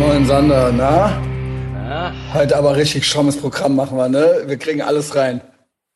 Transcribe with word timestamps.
Moin 0.00 0.24
Sander, 0.24 0.72
na? 0.72 1.22
Ja. 1.90 2.14
Heute 2.32 2.56
aber 2.56 2.74
richtig 2.74 3.04
strammes 3.06 3.36
Programm 3.36 3.76
machen 3.76 3.98
wir, 3.98 4.08
ne? 4.08 4.44
Wir 4.46 4.56
kriegen 4.56 4.80
alles 4.80 5.14
rein. 5.14 5.42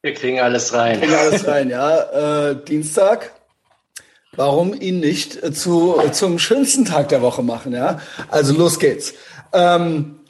Wir 0.03 0.13
kriegen 0.13 0.41
alles 0.41 0.75
rein. 0.75 1.01
Wir 1.01 1.09
kriegen 1.09 1.19
alles 1.19 1.47
rein, 1.47 1.71
ja. 1.71 2.51
Äh, 2.51 2.65
Dienstag. 2.67 3.33
Warum 4.33 4.79
ihn 4.79 5.01
nicht 5.01 5.43
äh, 5.43 5.55
zu, 5.55 5.99
zum 6.13 6.39
schönsten 6.39 6.85
Tag 6.85 7.09
der 7.09 7.23
Woche 7.23 7.43
machen, 7.43 7.73
ja? 7.73 7.99
Also 8.29 8.53
los 8.53 8.79
geht's. 8.79 9.15
Ähm, 9.55 10.21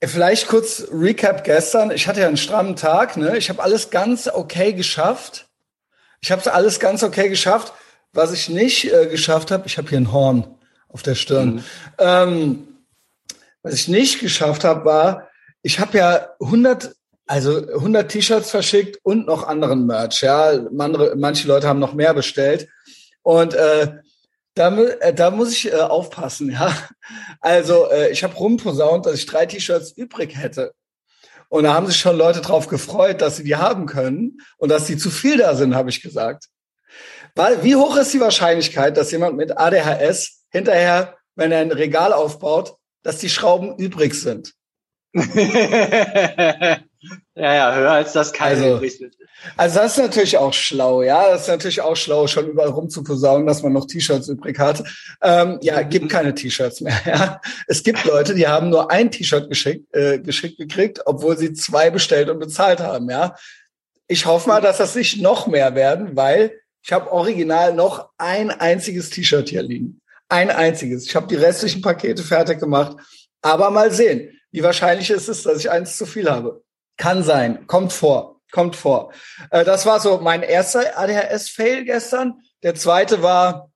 vielleicht 0.00 0.46
kurz 0.46 0.86
Recap 0.92 1.42
gestern. 1.42 1.90
Ich 1.90 2.06
hatte 2.06 2.20
ja 2.20 2.28
einen 2.28 2.36
strammen 2.36 2.76
Tag, 2.76 3.16
ne? 3.16 3.36
Ich 3.36 3.48
habe 3.48 3.60
alles 3.60 3.90
ganz 3.90 4.28
okay 4.28 4.72
geschafft. 4.72 5.46
Ich 6.20 6.30
habe 6.30 6.52
alles 6.52 6.78
ganz 6.78 7.02
okay 7.02 7.28
geschafft. 7.28 7.72
Was 8.12 8.32
ich 8.32 8.48
nicht 8.48 8.84
äh, 8.84 9.08
geschafft 9.08 9.50
habe, 9.50 9.66
ich 9.66 9.78
habe 9.78 9.88
hier 9.88 9.98
ein 9.98 10.12
Horn 10.12 10.46
auf 10.86 11.02
der 11.02 11.16
Stirn. 11.16 11.56
Mhm. 11.56 11.64
Ähm, 11.98 12.68
was 13.64 13.74
ich 13.74 13.88
nicht 13.88 14.20
geschafft 14.20 14.62
habe, 14.62 14.84
war, 14.84 15.28
ich 15.62 15.80
habe 15.80 15.98
ja 15.98 16.28
100, 16.40 16.94
also 17.26 17.66
100 17.66 18.10
T-Shirts 18.10 18.50
verschickt 18.50 18.98
und 19.02 19.26
noch 19.26 19.48
anderen 19.48 19.86
Merch. 19.86 20.20
Ja, 20.20 20.50
Andere, 20.78 21.16
manche 21.16 21.48
Leute 21.48 21.66
haben 21.66 21.80
noch 21.80 21.94
mehr 21.94 22.14
bestellt 22.14 22.68
und 23.22 23.54
äh, 23.54 23.94
da, 24.54 24.76
äh, 24.76 25.14
da 25.14 25.30
muss 25.30 25.52
ich 25.52 25.72
äh, 25.72 25.76
aufpassen. 25.76 26.50
Ja, 26.54 26.76
also 27.40 27.90
äh, 27.90 28.10
ich 28.10 28.22
habe 28.22 28.34
rumposaunt, 28.34 29.06
dass 29.06 29.14
ich 29.14 29.26
drei 29.26 29.46
T-Shirts 29.46 29.92
übrig 29.92 30.36
hätte. 30.36 30.72
Und 31.48 31.64
da 31.64 31.74
haben 31.74 31.86
sich 31.86 31.96
schon 31.96 32.16
Leute 32.16 32.40
drauf 32.40 32.68
gefreut, 32.68 33.20
dass 33.20 33.36
sie 33.36 33.44
die 33.44 33.56
haben 33.56 33.86
können 33.86 34.40
und 34.58 34.70
dass 34.70 34.86
die 34.86 34.96
zu 34.96 35.10
viel 35.10 35.38
da 35.38 35.54
sind, 35.54 35.74
habe 35.74 35.90
ich 35.90 36.02
gesagt. 36.02 36.46
Weil 37.34 37.62
wie 37.64 37.76
hoch 37.76 37.96
ist 37.96 38.12
die 38.12 38.20
Wahrscheinlichkeit, 38.20 38.96
dass 38.96 39.10
jemand 39.10 39.36
mit 39.36 39.56
ADHS 39.56 40.44
hinterher, 40.50 41.16
wenn 41.34 41.52
er 41.52 41.60
ein 41.60 41.72
Regal 41.72 42.12
aufbaut, 42.12 42.76
dass 43.04 43.18
die 43.18 43.28
Schrauben 43.28 43.76
übrig 43.76 44.14
sind? 44.14 44.54
ja, 45.14 46.80
ja, 47.36 47.74
höher 47.74 47.92
als 47.92 48.12
das 48.12 48.32
keine 48.32 48.62
also, 48.62 48.76
übrig 48.76 48.98
sind. 48.98 49.16
Also 49.56 49.78
das 49.78 49.92
ist 49.92 49.98
natürlich 50.02 50.38
auch 50.38 50.52
schlau, 50.52 51.02
ja. 51.02 51.30
Das 51.30 51.42
ist 51.42 51.48
natürlich 51.48 51.80
auch 51.80 51.96
schlau, 51.96 52.26
schon 52.26 52.48
überall 52.48 52.70
rumzuposaunen, 52.70 53.46
dass 53.46 53.62
man 53.62 53.72
noch 53.72 53.86
T-Shirts 53.86 54.28
übrig 54.28 54.58
hat. 54.58 54.82
Ähm, 55.22 55.58
ja, 55.62 55.82
gibt 55.82 56.08
keine 56.10 56.34
T-Shirts 56.34 56.80
mehr. 56.80 57.00
Ja. 57.06 57.40
Es 57.68 57.84
gibt 57.84 58.04
Leute, 58.04 58.34
die 58.34 58.48
haben 58.48 58.70
nur 58.70 58.90
ein 58.90 59.12
T-Shirt 59.12 59.48
geschickt, 59.48 59.94
äh, 59.94 60.18
geschickt 60.18 60.58
gekriegt, 60.58 61.02
obwohl 61.04 61.38
sie 61.38 61.52
zwei 61.52 61.90
bestellt 61.90 62.28
und 62.28 62.40
bezahlt 62.40 62.80
haben, 62.80 63.08
ja. 63.08 63.36
Ich 64.08 64.26
hoffe 64.26 64.48
mal, 64.48 64.60
dass 64.60 64.78
das 64.78 64.96
nicht 64.96 65.22
noch 65.22 65.46
mehr 65.46 65.76
werden, 65.76 66.16
weil 66.16 66.58
ich 66.82 66.92
habe 66.92 67.12
original 67.12 67.72
noch 67.72 68.10
ein 68.18 68.50
einziges 68.50 69.10
T-Shirt 69.10 69.48
hier 69.48 69.62
liegen. 69.62 70.00
Ein 70.28 70.50
einziges. 70.50 71.06
Ich 71.06 71.16
habe 71.16 71.26
die 71.26 71.36
restlichen 71.36 71.82
Pakete 71.82 72.22
fertig 72.22 72.60
gemacht. 72.60 72.96
Aber 73.42 73.70
mal 73.70 73.92
sehen, 73.92 74.40
wie 74.50 74.62
wahrscheinlich 74.62 75.10
ist 75.10 75.28
es, 75.28 75.42
dass 75.42 75.58
ich 75.58 75.70
eins 75.70 75.96
zu 75.96 76.06
viel 76.06 76.30
habe. 76.30 76.62
Kann 76.96 77.22
sein, 77.22 77.66
kommt 77.66 77.92
vor, 77.92 78.40
kommt 78.50 78.76
vor. 78.76 79.12
Äh, 79.50 79.64
das 79.64 79.84
war 79.84 80.00
so 80.00 80.18
mein 80.18 80.42
erster 80.42 80.98
ADHS-Fail 80.98 81.84
gestern. 81.84 82.40
Der 82.62 82.74
zweite 82.74 83.22
war 83.22 83.70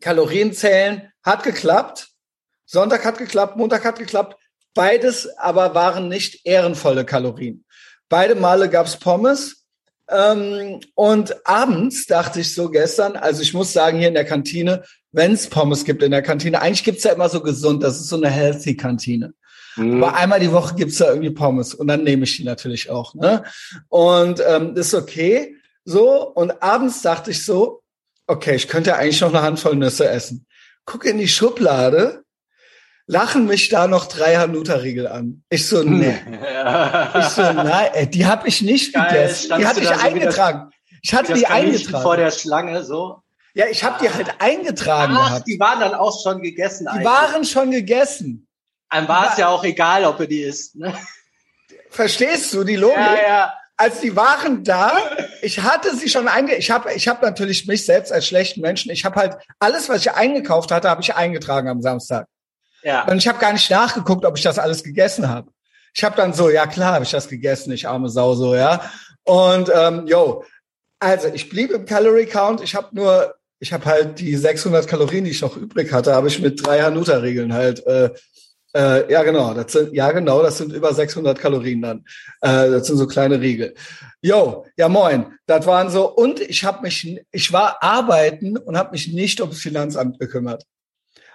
Kalorienzählen. 0.00 1.10
Hat 1.22 1.42
geklappt. 1.42 2.08
Sonntag 2.66 3.04
hat 3.04 3.18
geklappt, 3.18 3.56
Montag 3.56 3.84
hat 3.84 3.98
geklappt. 3.98 4.36
Beides 4.74 5.28
aber 5.36 5.74
waren 5.74 6.08
nicht 6.08 6.46
ehrenvolle 6.46 7.04
Kalorien. 7.04 7.64
Beide 8.08 8.34
Male 8.34 8.70
gab's 8.70 8.98
Pommes 8.98 9.66
ähm, 10.08 10.80
und 10.94 11.46
abends 11.46 12.06
dachte 12.06 12.40
ich 12.40 12.54
so 12.54 12.70
gestern, 12.70 13.16
also 13.16 13.42
ich 13.42 13.54
muss 13.54 13.72
sagen, 13.72 13.98
hier 13.98 14.08
in 14.08 14.14
der 14.14 14.24
Kantine, 14.24 14.84
wenn 15.12 15.32
es 15.32 15.48
Pommes 15.48 15.84
gibt 15.84 16.02
in 16.02 16.10
der 16.10 16.22
Kantine, 16.22 16.60
eigentlich 16.60 16.84
gibt's 16.84 17.04
ja 17.04 17.12
immer 17.12 17.28
so 17.28 17.40
gesund, 17.40 17.82
das 17.82 18.00
ist 18.00 18.08
so 18.08 18.16
eine 18.16 18.30
healthy 18.30 18.76
Kantine. 18.76 19.34
Mhm. 19.76 20.02
Aber 20.02 20.16
einmal 20.16 20.40
die 20.40 20.52
Woche 20.52 20.74
gibt's 20.74 20.98
da 20.98 21.08
irgendwie 21.08 21.30
Pommes 21.30 21.74
und 21.74 21.86
dann 21.86 22.02
nehme 22.02 22.24
ich 22.24 22.36
die 22.36 22.44
natürlich 22.44 22.90
auch. 22.90 23.14
Ne? 23.14 23.44
Und 23.88 24.42
ähm, 24.46 24.74
das 24.74 24.88
ist 24.88 24.94
okay. 24.94 25.56
So, 25.84 26.28
und 26.28 26.62
abends 26.62 27.02
dachte 27.02 27.30
ich 27.30 27.44
so, 27.44 27.82
okay, 28.26 28.54
ich 28.54 28.68
könnte 28.68 28.96
eigentlich 28.96 29.20
noch 29.20 29.30
eine 29.30 29.42
Handvoll 29.42 29.76
Nüsse 29.76 30.08
essen. 30.08 30.46
Guck 30.84 31.04
in 31.04 31.18
die 31.18 31.28
Schublade, 31.28 32.24
lachen 33.06 33.46
mich 33.46 33.68
da 33.68 33.86
noch 33.86 34.06
drei 34.06 34.36
Hanuta-Riegel 34.36 35.08
an. 35.08 35.42
Ich 35.48 35.66
so, 35.66 35.82
nee. 35.84 36.18
ich 37.18 37.24
so, 37.26 37.42
nein, 37.52 37.90
ey, 37.94 38.08
die 38.08 38.26
habe 38.26 38.48
ich 38.48 38.62
nicht 38.62 38.94
Geil, 38.94 39.08
gegessen. 39.08 39.52
Die 39.58 39.66
hatte 39.66 39.80
ich 39.80 39.90
eingetragen. 39.90 40.70
Ich 41.02 41.14
hatte 41.14 41.34
die 41.34 41.46
eingetragen. 41.46 42.02
Vor 42.02 42.16
der 42.16 42.30
Schlange 42.30 42.84
so. 42.84 43.21
Ja, 43.54 43.66
ich 43.66 43.84
habe 43.84 43.98
die 44.02 44.10
halt 44.10 44.34
eingetragen 44.38 45.14
Ach, 45.16 45.28
gehabt. 45.28 45.46
die 45.46 45.60
waren 45.60 45.80
dann 45.80 45.94
auch 45.94 46.22
schon 46.22 46.40
gegessen. 46.40 46.84
Die 46.84 46.90
eigentlich. 46.90 47.06
waren 47.06 47.44
schon 47.44 47.70
gegessen. 47.70 48.48
Einem 48.88 49.08
war 49.08 49.30
es 49.30 49.38
ja 49.38 49.48
auch 49.48 49.64
egal, 49.64 50.04
ob 50.04 50.20
er 50.20 50.26
die 50.26 50.42
isst. 50.42 50.76
Ne? 50.76 50.94
Verstehst 51.90 52.52
du 52.54 52.64
die 52.64 52.76
Logik? 52.76 52.96
Ja, 52.96 53.14
ja. 53.14 53.54
Als 53.76 54.00
die 54.00 54.14
waren 54.14 54.62
da, 54.64 54.92
ich 55.40 55.60
hatte 55.60 55.96
sie 55.96 56.08
schon 56.08 56.28
einge, 56.28 56.54
ich 56.54 56.70
habe, 56.70 56.92
ich 56.92 57.08
habe 57.08 57.24
natürlich 57.24 57.66
mich 57.66 57.84
selbst 57.84 58.12
als 58.12 58.26
schlechten 58.26 58.60
Menschen, 58.60 58.90
ich 58.92 59.04
habe 59.04 59.16
halt 59.16 59.36
alles, 59.58 59.88
was 59.88 60.02
ich 60.02 60.12
eingekauft 60.12 60.70
hatte, 60.70 60.88
habe 60.88 61.00
ich 61.00 61.14
eingetragen 61.14 61.68
am 61.68 61.82
Samstag. 61.82 62.26
Ja. 62.82 63.04
Und 63.06 63.18
ich 63.18 63.26
habe 63.26 63.38
gar 63.38 63.52
nicht 63.52 63.70
nachgeguckt, 63.70 64.24
ob 64.24 64.36
ich 64.36 64.42
das 64.42 64.58
alles 64.58 64.84
gegessen 64.84 65.28
habe. 65.28 65.50
Ich 65.94 66.04
habe 66.04 66.16
dann 66.16 66.32
so, 66.32 66.48
ja 66.48 66.66
klar, 66.66 66.94
habe 66.94 67.04
ich 67.04 67.10
das 67.10 67.28
gegessen, 67.28 67.72
ich 67.72 67.88
arme 67.88 68.08
Sau 68.08 68.34
so, 68.34 68.54
ja. 68.54 68.90
Und 69.24 69.70
ähm, 69.74 70.06
yo, 70.06 70.44
also 70.98 71.28
ich 71.28 71.48
blieb 71.48 71.70
im 71.70 71.84
Calorie 71.84 72.26
Count. 72.26 72.60
Ich 72.60 72.74
habe 72.74 72.88
nur, 72.92 73.34
ich 73.62 73.72
habe 73.72 73.84
halt 73.84 74.18
die 74.18 74.34
600 74.34 74.88
Kalorien, 74.88 75.22
die 75.22 75.30
ich 75.30 75.40
noch 75.40 75.56
übrig 75.56 75.92
hatte, 75.92 76.12
habe 76.12 76.26
ich 76.26 76.40
mit 76.40 76.66
drei 76.66 76.82
Hanuta-Regeln 76.82 77.52
halt. 77.52 77.86
Äh, 77.86 78.10
äh, 78.74 79.12
ja 79.12 79.22
genau, 79.22 79.54
das 79.54 79.70
sind 79.70 79.92
ja 79.94 80.10
genau, 80.10 80.42
das 80.42 80.58
sind 80.58 80.72
über 80.72 80.92
600 80.92 81.38
Kalorien 81.38 81.80
dann. 81.80 81.98
Äh, 82.40 82.70
das 82.70 82.88
sind 82.88 82.96
so 82.96 83.06
kleine 83.06 83.40
Riegel. 83.40 83.74
Yo, 84.20 84.66
ja 84.76 84.88
moin. 84.88 85.26
Das 85.46 85.64
waren 85.64 85.90
so 85.90 86.12
und 86.12 86.40
ich 86.40 86.64
habe 86.64 86.82
mich, 86.82 87.20
ich 87.30 87.52
war 87.52 87.80
arbeiten 87.80 88.56
und 88.56 88.76
habe 88.76 88.90
mich 88.90 89.12
nicht 89.12 89.40
ums 89.40 89.60
Finanzamt 89.60 90.18
gekümmert. 90.18 90.64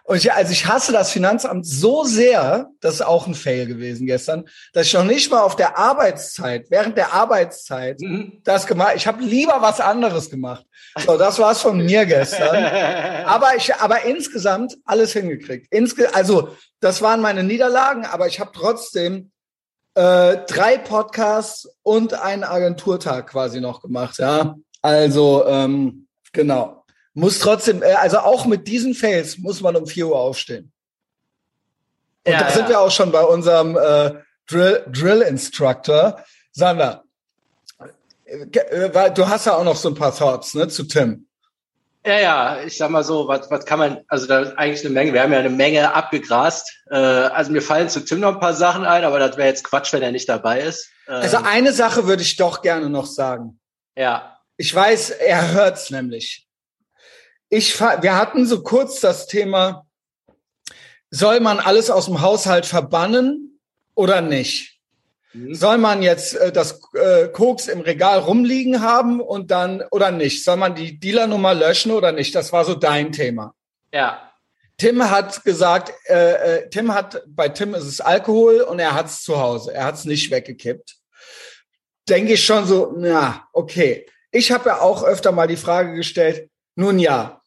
Und 0.08 0.16
ich, 0.16 0.32
also 0.32 0.54
ich 0.54 0.66
hasse 0.66 0.94
das 0.94 1.12
Finanzamt 1.12 1.68
so 1.68 2.06
sehr, 2.06 2.70
das 2.80 2.96
ist 2.96 3.02
auch 3.02 3.28
ein 3.28 3.36
Fail 3.36 3.66
gewesen 3.66 4.08
gestern, 4.08 4.46
dass 4.72 4.88
ich 4.88 4.94
noch 4.94 5.04
nicht 5.04 5.30
mal 5.30 5.42
auf 5.42 5.58
der 5.58 5.78
Arbeitszeit, 5.78 6.68
während 6.70 6.96
der 6.96 7.12
Arbeitszeit, 7.12 8.00
mhm. 8.00 8.40
das 8.46 8.68
gemacht. 8.68 8.94
Ich 8.96 9.06
habe 9.06 9.22
lieber 9.22 9.62
was 9.62 9.82
anderes 9.82 10.30
gemacht. 10.30 10.66
So, 11.06 11.18
das 11.18 11.40
war's 11.40 11.62
von 11.62 11.86
mir 11.86 12.06
gestern. 12.06 12.64
aber 13.26 13.58
ich, 13.58 13.76
aber 13.76 14.06
insgesamt 14.06 14.78
alles 14.86 15.12
hingekriegt. 15.12 15.68
Insge 15.72 16.16
also 16.16 16.56
das 16.80 17.02
waren 17.02 17.20
meine 17.20 17.44
Niederlagen, 17.44 18.06
aber 18.06 18.28
ich 18.28 18.40
habe 18.40 18.52
trotzdem 18.54 19.32
äh, 19.96 20.38
drei 20.48 20.78
Podcasts 20.78 21.68
und 21.84 22.14
einen 22.14 22.46
Agenturtag 22.46 23.28
quasi 23.28 23.60
noch 23.60 23.82
gemacht. 23.82 24.20
Ja, 24.20 24.56
also 24.82 25.46
ähm, 25.48 26.08
genau. 26.32 26.86
Muss 27.18 27.40
trotzdem, 27.40 27.82
äh, 27.82 27.94
also 27.94 28.20
auch 28.20 28.46
mit 28.46 28.68
diesen 28.68 28.94
Fails 28.94 29.40
muss 29.40 29.60
man 29.60 29.76
um 29.76 29.88
4 29.88 30.08
Uhr 30.08 30.20
aufstehen. 30.20 30.72
Und 32.24 32.32
ja, 32.32 32.42
da 32.42 32.46
ja. 32.46 32.52
sind 32.52 32.70
wir 32.70 32.80
auch 32.80 32.92
schon 32.92 33.12
bei 33.12 33.24
unserem 33.24 33.76
äh, 33.76 34.22
Drill, 34.46 34.86
Drill 34.92 35.22
Instructor. 35.22 36.24
Sander, 36.52 37.06
äh, 38.26 39.12
du 39.12 39.28
hast 39.28 39.48
ja 39.48 39.56
auch 39.56 39.64
noch 39.64 39.78
so 39.78 39.90
ein 39.90 39.96
paar 39.96 40.16
Thoughts 40.16 40.54
ne, 40.54 40.68
zu 40.68 40.84
Tim. 40.84 41.28
Ja, 42.06 42.20
ja, 42.20 42.62
ich 42.62 42.78
sag 42.78 42.92
mal 42.92 43.04
so, 43.04 43.28
was, 43.28 43.50
was 43.50 43.66
kann 43.66 43.80
man, 43.80 44.04
also 44.08 44.28
da 44.28 44.42
ist 44.42 44.56
eigentlich 44.56 44.86
eine 44.86 44.94
Menge, 44.94 45.14
wir 45.14 45.24
haben 45.24 45.34
ja 45.34 45.40
eine 45.40 45.50
Menge 45.50 45.96
abgegrast. 45.96 46.72
Äh, 46.92 46.98
also 46.98 47.52
mir 47.52 47.64
fallen 47.64 47.90
zu 47.90 48.06
Tim 48.06 48.20
noch 48.20 48.36
ein 48.36 48.40
paar 48.40 48.54
Sachen 48.54 48.86
ein, 48.86 49.04
aber 49.04 49.18
das 49.18 49.38
wäre 49.38 49.48
jetzt 49.48 49.64
Quatsch, 49.64 49.92
wenn 49.92 50.04
er 50.04 50.12
nicht 50.12 50.30
dabei 50.30 50.62
ist. 50.62 50.88
Ähm, 51.08 51.16
also 51.16 51.38
eine 51.38 51.74
Sache 51.74 52.06
würde 52.06 52.22
ich 52.22 52.36
doch 52.36 52.62
gerne 52.62 52.92
noch 52.92 53.08
sagen. 53.08 53.60
Ja. 53.96 54.38
Ich 54.56 54.74
weiß, 54.74 55.10
er 55.10 55.52
hört's 55.52 55.90
nämlich 55.90 56.47
ich, 57.50 57.80
wir 57.80 58.16
hatten 58.16 58.46
so 58.46 58.62
kurz 58.64 59.00
das 59.00 59.28
Thema, 59.28 59.86
soll 61.10 61.40
man 61.40 61.60
alles 61.60 61.90
aus 61.90 62.06
dem 62.06 62.22
Haushalt 62.22 62.66
verbannen 62.66 63.60
oder 63.96 64.22
nicht? 64.22 64.80
Mhm. 65.34 65.56
Soll 65.56 65.78
man 65.78 66.02
jetzt 66.02 66.36
äh, 66.36 66.52
das 66.52 66.82
äh, 66.94 67.28
Koks 67.30 67.68
im 67.68 67.82
Regal 67.82 68.20
rumliegen 68.20 68.82
haben 68.82 69.22
und 69.22 69.52
dann 69.52 69.84
oder 69.92 70.12
nicht? 70.12 70.44
Soll 70.44 70.58
man 70.58 70.76
die 70.76 71.00
Dealernummer 71.00 71.54
löschen 71.54 71.92
oder 71.92 72.12
nicht? 72.12 72.36
Das 72.36 72.52
war 72.52 72.66
so 72.66 72.76
dein 72.76 73.12
Thema. 73.12 73.54
Ja. 73.94 74.22
Tim 74.78 75.10
hat 75.10 75.44
gesagt, 75.44 75.94
äh, 76.06 76.58
äh, 76.58 76.70
Tim 76.70 76.94
hat 76.94 77.24
bei 77.28 77.50
Tim 77.50 77.74
ist 77.74 77.86
es 77.86 78.02
Alkohol 78.02 78.62
und 78.62 78.80
er 78.80 78.94
hat 78.94 79.08
es 79.08 79.24
zu 79.24 79.40
Hause. 79.40 79.74
Er 79.74 79.86
hat 79.86 79.96
es 79.96 80.06
nicht 80.06 80.30
weggekippt. 80.30 80.98
Denke 82.08 82.34
ich 82.34 82.46
schon 82.46 82.66
so, 82.66 82.94
na 82.96 83.48
okay. 83.54 84.06
Ich 84.32 84.52
habe 84.52 84.70
ja 84.70 84.82
auch 84.82 85.04
öfter 85.04 85.32
mal 85.32 85.48
die 85.48 85.58
Frage 85.58 85.96
gestellt, 85.96 86.50
nun 86.76 87.00
ja, 87.00 87.42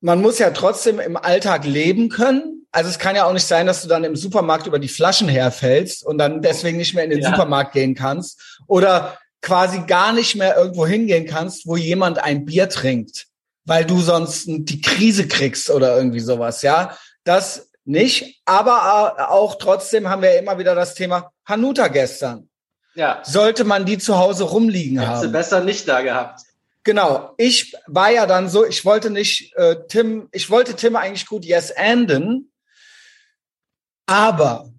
man 0.00 0.20
muss 0.20 0.38
ja 0.38 0.50
trotzdem 0.50 1.00
im 1.00 1.16
Alltag 1.16 1.64
leben 1.64 2.08
können. 2.08 2.66
Also 2.70 2.90
es 2.90 2.98
kann 2.98 3.16
ja 3.16 3.24
auch 3.24 3.32
nicht 3.32 3.46
sein, 3.46 3.66
dass 3.66 3.82
du 3.82 3.88
dann 3.88 4.04
im 4.04 4.16
Supermarkt 4.16 4.66
über 4.66 4.78
die 4.78 4.88
Flaschen 4.88 5.28
herfällst 5.28 6.04
und 6.04 6.18
dann 6.18 6.42
deswegen 6.42 6.76
nicht 6.76 6.94
mehr 6.94 7.04
in 7.04 7.10
den 7.10 7.20
ja. 7.20 7.30
Supermarkt 7.30 7.72
gehen 7.72 7.94
kannst 7.94 8.60
oder 8.66 9.18
quasi 9.40 9.80
gar 9.86 10.12
nicht 10.12 10.36
mehr 10.36 10.56
irgendwo 10.56 10.86
hingehen 10.86 11.26
kannst, 11.26 11.66
wo 11.66 11.76
jemand 11.76 12.18
ein 12.18 12.44
Bier 12.44 12.68
trinkt, 12.68 13.26
weil 13.64 13.84
du 13.84 14.00
sonst 14.00 14.44
die 14.46 14.80
Krise 14.80 15.28
kriegst 15.28 15.70
oder 15.70 15.96
irgendwie 15.96 16.20
sowas, 16.20 16.62
ja. 16.62 16.96
Das, 17.24 17.68
nicht. 17.86 18.40
Aber 18.44 19.30
auch 19.30 19.56
trotzdem 19.56 20.08
haben 20.08 20.22
wir 20.22 20.38
immer 20.38 20.58
wieder 20.58 20.74
das 20.74 20.94
Thema 20.94 21.30
Hanuta 21.46 21.88
gestern. 21.88 22.48
Ja. 22.94 23.20
Sollte 23.24 23.64
man 23.64 23.84
die 23.86 23.98
zu 23.98 24.18
Hause 24.18 24.44
rumliegen 24.44 24.98
Hättest 24.98 25.16
haben. 25.16 25.26
du 25.26 25.32
besser 25.32 25.60
nicht 25.62 25.86
da 25.86 26.00
gehabt. 26.02 26.40
Genau. 26.86 27.34
Ich 27.36 27.74
war 27.88 28.12
ja 28.12 28.26
dann 28.26 28.48
so, 28.48 28.64
ich 28.64 28.84
wollte 28.84 29.10
nicht 29.10 29.52
äh, 29.56 29.74
Tim, 29.88 30.28
ich 30.30 30.50
wollte 30.50 30.76
Tim 30.76 30.94
eigentlich 30.94 31.26
gut 31.26 31.44
yes 31.44 31.72
anden, 31.72 32.52
aber 34.06 34.70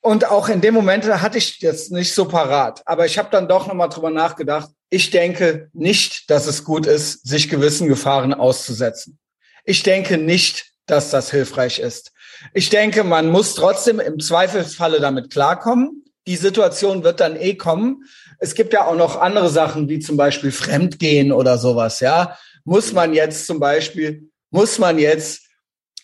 und 0.00 0.24
auch 0.30 0.48
in 0.48 0.62
dem 0.62 0.72
Moment 0.72 1.04
hatte 1.04 1.36
ich 1.36 1.60
jetzt 1.60 1.92
nicht 1.92 2.14
so 2.14 2.24
parat, 2.24 2.80
aber 2.86 3.04
ich 3.04 3.18
habe 3.18 3.28
dann 3.30 3.48
doch 3.48 3.66
nochmal 3.66 3.90
drüber 3.90 4.08
nachgedacht. 4.08 4.70
Ich 4.88 5.10
denke 5.10 5.68
nicht, 5.74 6.30
dass 6.30 6.46
es 6.46 6.64
gut 6.64 6.86
ist, 6.86 7.28
sich 7.28 7.50
gewissen 7.50 7.86
Gefahren 7.86 8.32
auszusetzen. 8.32 9.18
Ich 9.66 9.82
denke 9.82 10.16
nicht, 10.16 10.72
dass 10.86 11.10
das 11.10 11.30
hilfreich 11.30 11.80
ist. 11.80 12.12
Ich 12.54 12.70
denke, 12.70 13.04
man 13.04 13.28
muss 13.28 13.54
trotzdem 13.54 14.00
im 14.00 14.20
Zweifelsfalle 14.20 15.00
damit 15.00 15.30
klarkommen. 15.30 16.06
Die 16.26 16.36
Situation 16.36 17.04
wird 17.04 17.20
dann 17.20 17.36
eh 17.36 17.56
kommen. 17.56 18.04
Es 18.42 18.56
gibt 18.56 18.72
ja 18.72 18.86
auch 18.86 18.96
noch 18.96 19.20
andere 19.20 19.48
Sachen, 19.48 19.88
wie 19.88 20.00
zum 20.00 20.16
Beispiel 20.16 20.50
Fremdgehen 20.50 21.30
oder 21.30 21.58
sowas, 21.58 22.00
ja. 22.00 22.36
Muss 22.64 22.92
man 22.92 23.14
jetzt 23.14 23.46
zum 23.46 23.60
Beispiel, 23.60 24.30
muss 24.50 24.80
man 24.80 24.98
jetzt, 24.98 25.42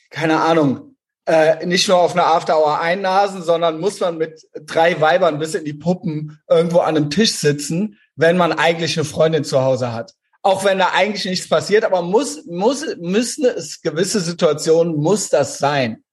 keine 0.08 0.40
Ahnung, 0.40 0.94
äh, 1.26 1.66
nicht 1.66 1.88
nur 1.88 1.98
auf 1.98 2.12
einer 2.12 2.28
After-Hour 2.28 2.80
einnasen, 2.80 3.42
sondern 3.42 3.80
muss 3.80 3.98
man 3.98 4.18
mit 4.18 4.46
drei 4.54 5.00
Weibern 5.00 5.40
bis 5.40 5.56
in 5.56 5.64
die 5.64 5.72
Puppen 5.72 6.40
irgendwo 6.48 6.78
an 6.78 6.96
einem 6.96 7.10
Tisch 7.10 7.32
sitzen, 7.32 7.98
wenn 8.14 8.36
man 8.36 8.52
eigentlich 8.52 8.96
eine 8.96 9.04
Freundin 9.04 9.42
zu 9.42 9.60
Hause 9.60 9.92
hat. 9.92 10.14
Auch 10.42 10.64
wenn 10.64 10.78
da 10.78 10.90
eigentlich 10.94 11.24
nichts 11.24 11.48
passiert, 11.48 11.84
aber 11.84 12.02
muss, 12.02 12.46
muss, 12.46 12.84
müssen 13.00 13.46
es 13.46 13.82
gewisse 13.82 14.20
Situationen, 14.20 14.94
muss 14.94 15.28
das 15.28 15.58
sein. 15.58 16.04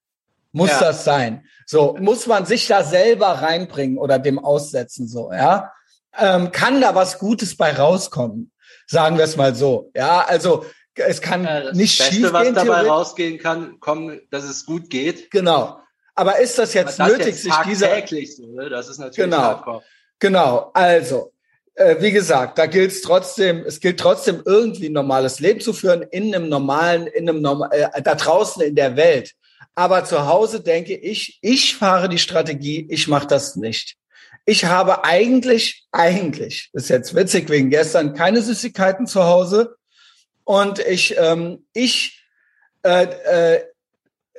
Muss 0.51 0.71
ja. 0.71 0.79
das 0.79 1.03
sein. 1.03 1.45
So, 1.67 1.95
muss 1.99 2.25
man 2.25 2.47
sich 2.47 2.65
da 2.65 2.83
selber 2.83 3.27
reinbringen 3.27 3.99
oder 3.99 4.17
dem 4.17 4.39
aussetzen, 4.39 5.07
so, 5.07 5.31
ja. 5.31 5.71
Ähm, 6.17 6.51
kann 6.51 6.81
da 6.81 6.95
was 6.95 7.19
Gutes 7.19 7.55
bei 7.57 7.73
rauskommen? 7.73 8.51
Sagen 8.87 9.17
wir 9.17 9.25
es 9.25 9.35
mal 9.35 9.55
so. 9.55 9.91
Ja, 9.95 10.21
also 10.21 10.65
es 10.95 11.21
kann 11.21 11.43
ja, 11.43 11.73
nicht 11.73 11.97
Beste, 11.97 12.15
schief 12.15 12.33
was 12.33 12.53
dabei 12.53 12.87
rausgehen 12.87 13.37
kann, 13.37 13.79
kommen, 13.79 14.21
dass 14.31 14.43
es 14.43 14.65
gut 14.65 14.89
geht. 14.89 15.29
Genau. 15.31 15.79
Aber 16.15 16.39
ist 16.39 16.57
das 16.57 16.73
jetzt 16.73 16.99
das 16.99 17.09
nötig, 17.09 17.27
jetzt 17.27 17.43
sich 17.43 17.53
dieser 17.67 17.89
so, 18.07 18.47
ne? 18.47 18.69
Das 18.69 18.87
ist 18.87 18.99
natürlich 18.99 19.29
genau. 19.29 19.43
Hardcore. 19.43 19.83
Genau. 20.19 20.71
Also, 20.73 21.33
äh, 21.73 21.97
wie 21.99 22.11
gesagt, 22.11 22.57
da 22.57 22.67
gilt 22.67 22.91
es 22.91 23.01
trotzdem, 23.01 23.65
es 23.65 23.81
gilt 23.81 23.99
trotzdem 23.99 24.41
irgendwie 24.45 24.87
ein 24.87 24.93
normales 24.93 25.41
Leben 25.41 25.59
zu 25.59 25.73
führen 25.73 26.03
in 26.03 26.33
einem 26.33 26.47
normalen, 26.47 27.07
in 27.07 27.27
einem 27.27 27.41
normal, 27.41 27.69
äh, 27.71 28.01
da 28.01 28.15
draußen 28.15 28.61
in 28.61 28.75
der 28.75 28.95
Welt. 28.95 29.33
Aber 29.75 30.05
zu 30.05 30.25
Hause 30.25 30.61
denke 30.61 30.95
ich, 30.95 31.37
ich 31.41 31.75
fahre 31.75 32.07
die 32.07 32.17
Strategie, 32.17 32.87
ich 32.89 33.09
mache 33.09 33.27
das 33.27 33.57
nicht. 33.57 33.97
Ich 34.45 34.65
habe 34.65 35.03
eigentlich, 35.03 35.85
eigentlich, 35.91 36.69
ist 36.73 36.89
jetzt 36.89 37.15
witzig 37.15 37.49
wegen 37.49 37.69
gestern, 37.71 38.13
keine 38.13 38.41
Süßigkeiten 38.41 39.07
zu 39.07 39.23
Hause 39.23 39.75
und 40.43 40.79
ich, 40.79 41.15
ähm, 41.17 41.65
ich 41.73 42.23
äh, 42.83 43.05
äh, 43.05 43.63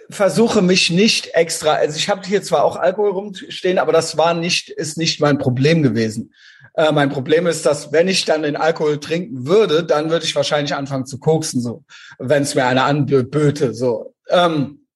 versuche 0.08 0.62
mich 0.62 0.90
nicht 0.90 1.34
extra, 1.34 1.74
also 1.74 1.96
ich 1.96 2.08
habe 2.08 2.26
hier 2.26 2.42
zwar 2.42 2.64
auch 2.64 2.76
Alkohol 2.76 3.10
rumstehen, 3.10 3.78
aber 3.78 3.92
das 3.92 4.16
war 4.16 4.34
nicht, 4.34 4.70
ist 4.70 4.96
nicht 4.96 5.20
mein 5.20 5.38
Problem 5.38 5.82
gewesen. 5.82 6.32
Äh, 6.74 6.92
mein 6.92 7.10
Problem 7.10 7.46
ist, 7.46 7.66
dass 7.66 7.90
wenn 7.90 8.06
ich 8.06 8.24
dann 8.24 8.42
den 8.42 8.56
Alkohol 8.56 9.00
trinken 9.00 9.46
würde, 9.46 9.82
dann 9.82 10.10
würde 10.10 10.24
ich 10.24 10.36
wahrscheinlich 10.36 10.74
anfangen 10.74 11.06
zu 11.06 11.18
koksen, 11.18 11.60
so, 11.60 11.84
wenn 12.18 12.44
es 12.44 12.54
mir 12.54 12.66
einer 12.66 12.84
anböte, 12.84 13.74
so. 13.74 14.14
Ähm, 14.28 14.86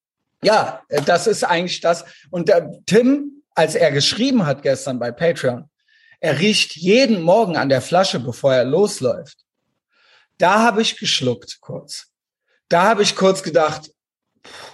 ja, 0.43 0.83
das 1.07 1.27
ist 1.27 1.45
eigentlich 1.45 1.81
das. 1.81 2.05
Und 2.31 2.49
der 2.49 2.71
Tim, 2.87 3.40
als 3.61 3.75
er 3.75 3.91
geschrieben 3.93 4.47
hat 4.47 4.63
gestern 4.63 4.99
bei 4.99 5.13
Patreon, 5.13 5.69
er 6.19 6.39
riecht 6.39 6.77
jeden 6.77 7.21
Morgen 7.21 7.59
an 7.59 7.69
der 7.69 7.83
Flasche, 7.83 8.19
bevor 8.19 8.55
er 8.55 8.65
losläuft. 8.65 9.37
Da 10.39 10.63
habe 10.63 10.81
ich 10.81 10.99
geschluckt 10.99 11.59
kurz. 11.61 12.07
Da 12.71 12.85
habe 12.85 13.03
ich 13.03 13.15
kurz 13.15 13.43
gedacht, 13.43 13.91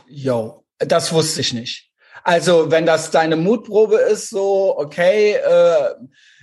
yo, 0.07 0.65
das 0.79 1.13
wusste 1.13 1.41
ich 1.41 1.53
nicht. 1.53 1.91
Also 2.23 2.71
wenn 2.71 2.87
das 2.87 3.11
deine 3.11 3.35
Mutprobe 3.35 3.97
ist, 3.97 4.31
so 4.31 4.79
okay, 4.79 5.33
äh, 5.33 5.95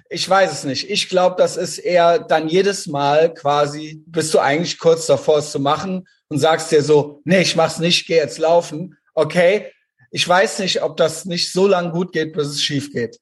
ich 0.09 0.29
weiß 0.29 0.51
es 0.51 0.63
nicht. 0.65 0.89
Ich 0.89 1.07
glaube, 1.07 1.37
das 1.37 1.55
ist 1.55 1.77
eher 1.77 2.19
dann 2.19 2.49
jedes 2.49 2.87
Mal 2.87 3.33
quasi, 3.33 4.03
bist 4.05 4.33
du 4.33 4.39
eigentlich 4.39 4.79
kurz 4.79 5.05
davor, 5.05 5.37
es 5.37 5.51
zu 5.51 5.61
machen 5.61 6.05
und 6.27 6.39
sagst 6.39 6.73
dir 6.73 6.83
so, 6.83 7.21
nee, 7.23 7.41
ich 7.41 7.55
mach's 7.55 7.79
nicht, 7.79 8.05
geh 8.05 8.17
jetzt 8.17 8.37
laufen. 8.37 8.97
Okay, 9.13 9.71
ich 10.13 10.27
weiß 10.27 10.59
nicht, 10.59 10.83
ob 10.83 10.95
das 10.95 11.25
nicht 11.25 11.51
so 11.51 11.67
lang 11.67 11.91
gut 11.91 12.11
geht, 12.11 12.33
bis 12.33 12.47
es 12.47 12.61
schief 12.61 12.93
geht. 12.93 13.19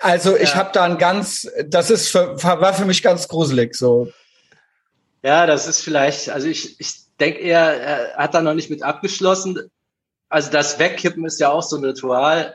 Also 0.00 0.36
ja. 0.36 0.42
ich 0.42 0.54
habe 0.54 0.70
da 0.72 0.84
ein 0.84 0.98
ganz, 0.98 1.50
das 1.66 1.90
ist 1.90 2.10
für, 2.10 2.36
war 2.42 2.74
für 2.74 2.84
mich 2.84 3.02
ganz 3.02 3.26
gruselig 3.26 3.74
so. 3.74 4.12
Ja, 5.22 5.46
das 5.46 5.66
ist 5.66 5.80
vielleicht, 5.80 6.28
also 6.28 6.46
ich, 6.46 6.78
ich 6.78 6.92
denke 7.18 7.40
eher, 7.40 7.58
er 7.58 8.16
hat 8.16 8.34
da 8.34 8.42
noch 8.42 8.52
nicht 8.52 8.68
mit 8.68 8.82
abgeschlossen. 8.82 9.70
Also 10.28 10.50
das 10.50 10.78
Wegkippen 10.78 11.24
ist 11.24 11.40
ja 11.40 11.48
auch 11.48 11.62
so 11.62 11.78
ein 11.78 11.84
Ritual. 11.84 12.54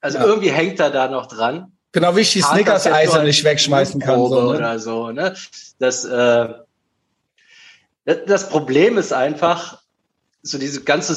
Also 0.00 0.18
ja. 0.18 0.24
irgendwie 0.24 0.50
hängt 0.50 0.80
er 0.80 0.90
da 0.90 1.06
noch 1.06 1.26
dran. 1.26 1.72
Genau 1.92 2.16
wie 2.16 2.22
ich 2.22 2.32
die 2.32 2.42
Snickers-Eise 2.42 3.22
nicht 3.22 3.44
wegschmeißen 3.44 4.00
kann. 4.00 4.18
So, 4.18 4.52
ne? 4.52 4.58
Oder 4.58 4.78
so, 4.80 5.12
ne? 5.12 5.32
Das, 5.78 6.04
äh, 6.04 6.48
das 8.04 8.48
Problem 8.48 8.98
ist 8.98 9.12
einfach, 9.12 9.80
so 10.42 10.58
diese 10.58 10.82
ganze 10.82 11.14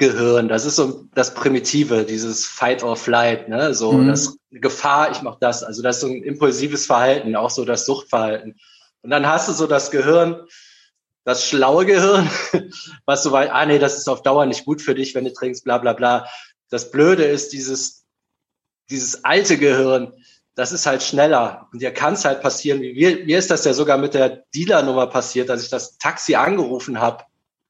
Suchtgehirn, 0.00 0.48
das 0.48 0.64
ist 0.64 0.76
so 0.76 1.04
das 1.14 1.34
Primitive, 1.34 2.04
dieses 2.04 2.46
Fight 2.46 2.82
or 2.82 2.96
Flight, 2.96 3.48
ne? 3.48 3.74
So 3.74 3.92
mhm. 3.92 4.08
das 4.08 4.36
Gefahr, 4.50 5.10
ich 5.12 5.22
mach 5.22 5.38
das. 5.38 5.62
Also 5.62 5.82
das 5.82 5.96
ist 5.96 6.00
so 6.02 6.08
ein 6.08 6.22
impulsives 6.22 6.86
Verhalten, 6.86 7.36
auch 7.36 7.50
so 7.50 7.64
das 7.64 7.86
Suchtverhalten. 7.86 8.56
Und 9.02 9.10
dann 9.10 9.26
hast 9.26 9.48
du 9.48 9.52
so 9.52 9.66
das 9.66 9.90
Gehirn, 9.90 10.46
das 11.24 11.46
schlaue 11.46 11.86
Gehirn, 11.86 12.28
was 13.06 13.22
so 13.22 13.32
weit, 13.32 13.50
ah 13.52 13.66
nee, 13.66 13.78
das 13.78 13.96
ist 13.96 14.08
auf 14.08 14.22
Dauer 14.22 14.46
nicht 14.46 14.64
gut 14.64 14.82
für 14.82 14.94
dich, 14.94 15.14
wenn 15.14 15.24
du 15.24 15.32
trinkst, 15.32 15.64
bla 15.64 15.78
bla 15.78 15.92
bla. 15.92 16.26
Das 16.70 16.90
Blöde 16.90 17.24
ist 17.24 17.52
dieses, 17.52 18.04
dieses 18.90 19.24
alte 19.24 19.58
Gehirn, 19.58 20.12
das 20.56 20.72
ist 20.72 20.86
halt 20.86 21.02
schneller. 21.02 21.68
Und 21.72 21.82
dir 21.82 21.92
kann 21.92 22.14
es 22.14 22.24
halt 22.24 22.40
passieren, 22.40 22.80
wie 22.80 22.94
mir, 22.94 23.24
mir 23.24 23.38
ist 23.38 23.50
das 23.50 23.64
ja 23.64 23.74
sogar 23.74 23.98
mit 23.98 24.14
der 24.14 24.44
Dealer-Nummer 24.54 25.06
passiert, 25.06 25.48
dass 25.48 25.62
ich 25.62 25.70
das 25.70 25.98
Taxi 25.98 26.34
angerufen 26.34 27.00
habe 27.00 27.24